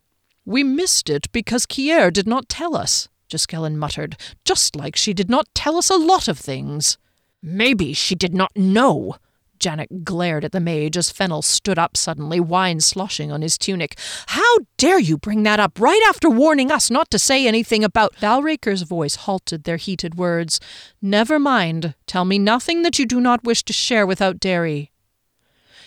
We 0.44 0.62
missed 0.64 1.10
it 1.10 1.30
because 1.32 1.66
Kier 1.66 2.12
did 2.12 2.26
not 2.26 2.48
tell 2.48 2.76
us, 2.76 3.08
Giskellen 3.30 3.76
muttered, 3.76 4.16
just 4.44 4.76
like 4.76 4.96
she 4.96 5.12
did 5.12 5.28
not 5.28 5.46
tell 5.54 5.76
us 5.76 5.90
a 5.90 5.96
lot 5.96 6.28
of 6.28 6.38
things. 6.38 6.96
Maybe 7.42 7.92
she 7.92 8.14
did 8.14 8.34
not 8.34 8.56
know, 8.56 9.16
Janek 9.58 10.04
glared 10.04 10.44
at 10.44 10.52
the 10.52 10.60
mage 10.60 10.96
as 10.96 11.10
Fennel 11.10 11.42
stood 11.42 11.78
up 11.78 11.96
suddenly, 11.96 12.40
wine 12.40 12.80
sloshing 12.80 13.30
on 13.32 13.42
his 13.42 13.58
tunic. 13.58 13.98
How 14.28 14.58
dare 14.76 14.98
you 14.98 15.18
bring 15.18 15.42
that 15.42 15.60
up 15.60 15.80
right 15.80 16.02
after 16.08 16.30
warning 16.30 16.70
us 16.70 16.90
not 16.90 17.10
to 17.10 17.18
say 17.18 17.46
anything 17.46 17.84
about. 17.84 18.14
Valraker's 18.16 18.82
voice 18.82 19.16
halted 19.16 19.64
their 19.64 19.76
heated 19.76 20.16
words. 20.16 20.60
Never 21.02 21.38
mind. 21.38 21.94
Tell 22.06 22.24
me 22.24 22.38
nothing 22.38 22.82
that 22.82 22.98
you 22.98 23.06
do 23.06 23.20
not 23.20 23.44
wish 23.44 23.62
to 23.64 23.72
share 23.72 24.06
without 24.06 24.40
Derry. 24.40 24.92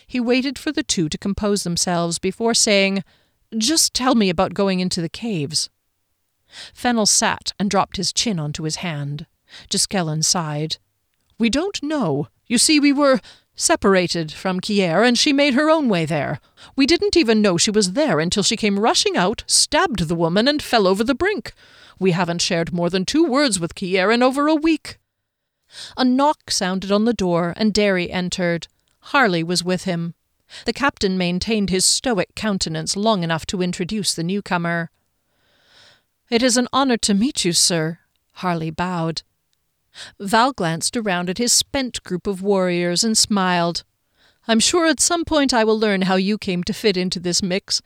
He 0.06 0.20
waited 0.20 0.60
for 0.60 0.72
the 0.72 0.84
two 0.84 1.08
to 1.10 1.18
compose 1.18 1.64
themselves 1.64 2.20
before 2.20 2.54
saying, 2.54 3.04
Just 3.58 3.94
tell 3.94 4.14
me 4.14 4.30
about 4.30 4.54
going 4.54 4.82
into 4.82 5.02
the 5.02 5.10
caves. 5.10 5.70
Fennel 6.74 7.06
sat 7.06 7.54
and 7.58 7.70
dropped 7.70 7.98
his 7.98 8.12
chin 8.12 8.40
onto 8.40 8.64
his 8.64 8.78
hand. 8.78 9.26
Giskellen 9.70 10.24
sighed. 10.24 10.78
We 11.40 11.50
don't 11.50 11.82
know. 11.82 12.28
You 12.48 12.58
see, 12.58 12.80
we 12.80 12.92
were 12.92 13.20
separated 13.62 14.32
from 14.32 14.60
Kier, 14.60 15.08
and 15.08 15.18
she 15.18 15.32
made 15.32 15.54
her 15.54 15.70
own 15.70 15.88
way 15.88 16.06
there. 16.06 16.40
We 16.76 16.88
didn't 16.88 17.16
even 17.16 17.42
know 17.42 17.58
she 17.58 17.70
was 17.70 17.94
there 17.94 18.20
until 18.20 18.42
she 18.42 18.58
came 18.58 18.80
rushing 18.80 19.16
out, 19.16 19.44
stabbed 19.46 20.08
the 20.08 20.16
woman, 20.16 20.48
and 20.48 20.62
fell 20.62 20.88
over 20.88 21.04
the 21.04 21.14
brink. 21.14 21.54
We 22.00 22.12
haven't 22.12 22.42
shared 22.42 22.74
more 22.74 22.90
than 22.90 23.06
two 23.06 23.24
words 23.24 23.60
with 23.60 23.76
Kier 23.76 24.12
in 24.12 24.24
over 24.24 24.48
a 24.48 24.56
week. 24.56 24.98
A 25.96 26.04
knock 26.04 26.50
sounded 26.50 26.92
on 26.92 27.06
the 27.06 27.14
door, 27.14 27.54
and 27.56 27.74
Derry 27.74 28.12
entered. 28.12 28.68
Harley 29.00 29.44
was 29.44 29.64
with 29.64 29.84
him. 29.84 30.16
The 30.66 30.74
captain 30.74 31.18
maintained 31.18 31.70
his 31.70 31.86
stoic 31.86 32.34
countenance 32.36 32.98
long 32.98 33.24
enough 33.24 33.46
to 33.48 33.62
introduce 33.62 34.14
the 34.14 34.24
newcomer. 34.24 34.90
It 36.30 36.42
is 36.42 36.58
an 36.58 36.68
honour 36.74 36.98
to 36.98 37.14
meet 37.14 37.46
you, 37.46 37.54
sir. 37.54 38.00
Harley 38.34 38.72
bowed. 38.72 39.22
Val 40.20 40.54
glanced 40.54 40.96
around 40.96 41.30
at 41.30 41.38
his 41.38 41.52
spent 41.52 42.04
group 42.04 42.28
of 42.28 42.42
warriors 42.42 43.04
and 43.04 43.18
smiled. 43.18 43.84
I'm 44.48 44.60
sure 44.60 44.88
at 44.88 45.00
some 45.00 45.26
point 45.26 45.54
I 45.54 45.64
will 45.64 45.80
learn 45.80 46.04
how 46.04 46.16
you 46.16 46.38
came 46.38 46.64
to 46.64 46.74
fit 46.74 46.98
into 46.98 47.20
this 47.20 47.44
mix. 47.44 47.82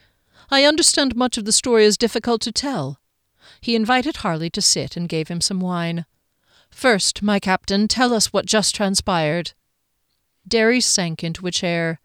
I 0.49 0.63
understand 0.63 1.15
much 1.15 1.37
of 1.37 1.45
the 1.45 1.51
story 1.51 1.85
is 1.85 1.97
difficult 1.97 2.41
to 2.41 2.51
tell. 2.51 2.99
He 3.61 3.75
invited 3.75 4.17
Harley 4.17 4.49
to 4.51 4.61
sit 4.61 4.95
and 4.95 5.09
gave 5.09 5.27
him 5.27 5.41
some 5.41 5.59
wine. 5.59 6.05
First, 6.69 7.21
my 7.21 7.39
captain, 7.39 7.87
tell 7.87 8.13
us 8.13 8.31
what 8.31 8.45
just 8.45 8.75
transpired. 8.75 9.53
Derry 10.47 10.81
sank 10.81 11.23
into 11.23 11.47
a 11.47 11.51
chair. 11.51 11.99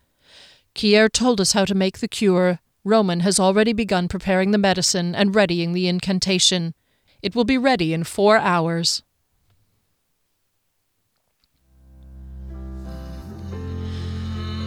Kier 0.75 1.11
told 1.11 1.41
us 1.41 1.53
how 1.53 1.65
to 1.65 1.75
make 1.75 1.99
the 1.99 2.09
cure. 2.09 2.61
Roman 2.85 3.21
has 3.21 3.39
already 3.39 3.73
begun 3.73 4.09
preparing 4.09 4.53
the 4.53 4.59
medicine 4.59 5.15
and 5.15 5.35
readying 5.35 5.73
the 5.73 5.89
incantation. 5.89 6.75
It 7.21 7.35
will 7.35 7.45
be 7.45 7.59
ready 7.59 7.93
in 7.93 8.05
four 8.05 8.39
hours. 8.39 9.03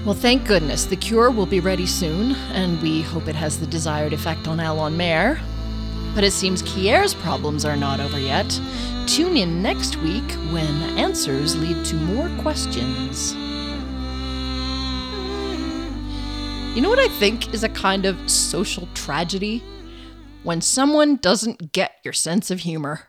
Well, 0.05 0.13
thank 0.13 0.45
goodness. 0.45 0.83
The 0.83 0.97
cure 0.97 1.31
will 1.31 1.45
be 1.45 1.61
ready 1.61 1.85
soon, 1.85 2.33
and 2.51 2.81
we 2.81 3.03
hope 3.03 3.29
it 3.29 3.35
has 3.35 3.57
the 3.57 3.65
desired 3.65 4.11
effect 4.11 4.49
on 4.49 4.59
Alon 4.59 4.97
Mare. 4.97 5.39
But 6.13 6.25
it 6.25 6.33
seems 6.33 6.61
Kier's 6.63 7.13
problems 7.13 7.63
are 7.63 7.77
not 7.77 8.01
over 8.01 8.19
yet. 8.19 8.59
Tune 9.07 9.37
in 9.37 9.61
next 9.61 9.95
week 10.01 10.29
when 10.51 10.67
answers 10.99 11.55
lead 11.55 11.85
to 11.85 11.95
more 11.95 12.29
questions. 12.41 13.33
You 16.75 16.81
know 16.81 16.89
what 16.89 16.99
I 16.99 17.07
think 17.07 17.53
is 17.53 17.63
a 17.63 17.69
kind 17.69 18.05
of 18.05 18.29
social 18.29 18.89
tragedy? 18.93 19.63
When 20.43 20.59
someone 20.59 21.15
doesn't 21.15 21.71
get 21.71 21.93
your 22.03 22.13
sense 22.13 22.51
of 22.51 22.59
humor. 22.59 23.07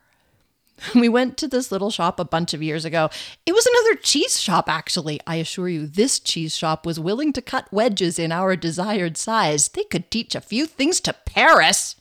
We 0.94 1.08
went 1.08 1.37
to 1.38 1.48
this 1.48 1.70
little 1.72 1.90
shop 1.90 2.18
a 2.20 2.24
bunch 2.24 2.54
of 2.54 2.62
years 2.62 2.84
ago. 2.84 3.10
It 3.46 3.52
was 3.52 3.66
another 3.66 4.00
cheese 4.00 4.40
shop, 4.40 4.68
actually. 4.68 5.20
I 5.26 5.37
assure 5.37 5.68
you, 5.68 5.87
this 5.87 6.18
cheese 6.18 6.56
shop 6.56 6.87
was 6.87 7.00
willing 7.00 7.32
to 7.34 7.42
cut 7.42 7.72
wedges 7.72 8.18
in 8.18 8.32
our 8.32 8.56
desired 8.56 9.16
size. 9.16 9.68
They 9.68 9.84
could 9.84 10.10
teach 10.10 10.34
a 10.34 10.40
few 10.40 10.66
things 10.66 11.00
to 11.02 11.12
Paris. 11.12 11.96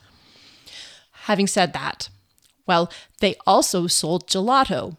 Having 1.23 1.47
said 1.47 1.73
that, 1.73 2.09
well, 2.65 2.91
they 3.19 3.36
also 3.45 3.88
sold 3.88 4.27
gelato. 4.27 4.97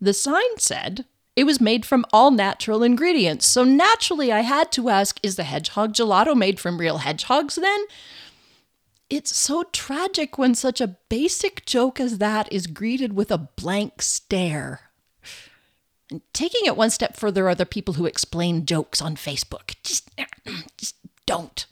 The 0.00 0.12
sign 0.12 0.58
said 0.58 1.04
it 1.36 1.44
was 1.44 1.60
made 1.60 1.86
from 1.86 2.04
all 2.12 2.30
natural 2.30 2.82
ingredients, 2.82 3.46
so 3.46 3.64
naturally 3.64 4.32
I 4.32 4.40
had 4.40 4.72
to 4.72 4.88
ask 4.88 5.18
is 5.22 5.36
the 5.36 5.44
hedgehog 5.44 5.94
gelato 5.94 6.36
made 6.36 6.58
from 6.58 6.78
real 6.78 6.98
hedgehogs 6.98 7.54
then? 7.54 7.84
It's 9.12 9.36
so 9.36 9.64
tragic 9.74 10.38
when 10.38 10.54
such 10.54 10.80
a 10.80 10.96
basic 11.10 11.66
joke 11.66 12.00
as 12.00 12.16
that 12.16 12.50
is 12.50 12.66
greeted 12.66 13.12
with 13.12 13.30
a 13.30 13.36
blank 13.36 14.00
stare. 14.00 14.88
And 16.10 16.22
taking 16.32 16.62
it 16.64 16.78
one 16.78 16.88
step 16.88 17.14
further 17.14 17.46
are 17.46 17.54
the 17.54 17.66
people 17.66 17.94
who 17.94 18.06
explain 18.06 18.64
jokes 18.64 19.02
on 19.02 19.16
Facebook. 19.16 19.74
Just, 19.84 20.10
just 20.78 20.96
don't. 21.26 21.66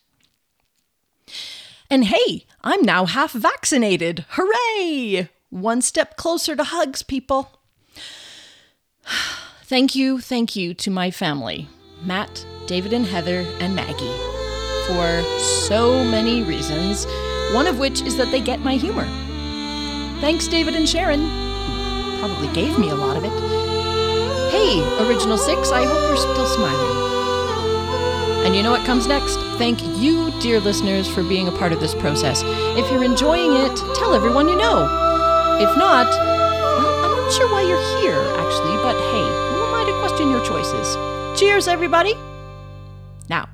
And 1.88 2.05
hey, 2.05 2.44
I'm 2.61 2.83
now 2.83 3.07
half 3.07 3.33
vaccinated. 3.33 4.26
Hooray! 4.33 5.31
One 5.48 5.81
step 5.81 6.18
closer 6.18 6.55
to 6.55 6.64
hugs, 6.64 7.03
people. 7.03 7.59
Thank 9.64 9.94
you, 9.94 10.20
thank 10.20 10.57
you 10.57 10.74
to 10.74 10.90
my 10.90 11.11
family, 11.11 11.68
Matt, 12.03 12.44
David, 12.66 12.92
and 12.92 13.07
Heather, 13.07 13.46
and 13.61 13.76
Maggie, 13.76 14.18
for 14.87 15.22
so 15.38 16.03
many 16.03 16.42
reasons 16.42 17.07
one 17.54 17.66
of 17.66 17.78
which 17.78 18.02
is 18.02 18.16
that 18.16 18.30
they 18.30 18.40
get 18.40 18.60
my 18.60 18.76
humor. 18.76 19.06
Thanks, 20.20 20.46
David 20.46 20.74
and 20.74 20.88
Sharon, 20.88 21.28
probably 22.20 22.48
gave 22.52 22.78
me 22.78 22.90
a 22.90 22.94
lot 22.94 23.16
of 23.16 23.24
it. 23.24 23.32
Hey, 24.50 24.82
Original 25.06 25.38
Six, 25.38 25.70
I 25.70 25.84
hope 25.84 26.08
you're 26.08 26.16
still 26.16 26.46
smiling. 26.46 27.10
And 28.44 28.56
you 28.56 28.62
know 28.62 28.70
what 28.70 28.86
comes 28.86 29.06
next? 29.06 29.36
Thank 29.58 29.82
you, 29.98 30.30
dear 30.40 30.60
listeners, 30.60 31.08
for 31.08 31.22
being 31.22 31.48
a 31.48 31.52
part 31.52 31.72
of 31.72 31.80
this 31.80 31.94
process. 31.94 32.42
If 32.76 32.90
you're 32.90 33.04
enjoying 33.04 33.52
it, 33.52 33.76
tell 33.96 34.14
everyone 34.14 34.48
you 34.48 34.56
know. 34.56 34.84
If 35.60 35.76
not, 35.76 36.06
well, 36.08 37.04
I'm 37.04 37.16
not 37.16 37.32
sure 37.32 37.50
why 37.50 37.62
you're 37.62 38.00
here, 38.00 38.18
actually, 38.38 38.76
but 38.82 38.96
hey, 38.96 39.26
who 39.50 39.62
am 39.64 39.74
I 39.74 39.84
to 39.84 40.00
question 40.00 40.30
your 40.30 40.44
choices? 40.44 40.96
Cheers, 41.38 41.68
everybody! 41.68 42.14
Now, 43.28 43.48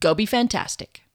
go 0.00 0.14
be 0.14 0.26
fantastic. 0.26 1.07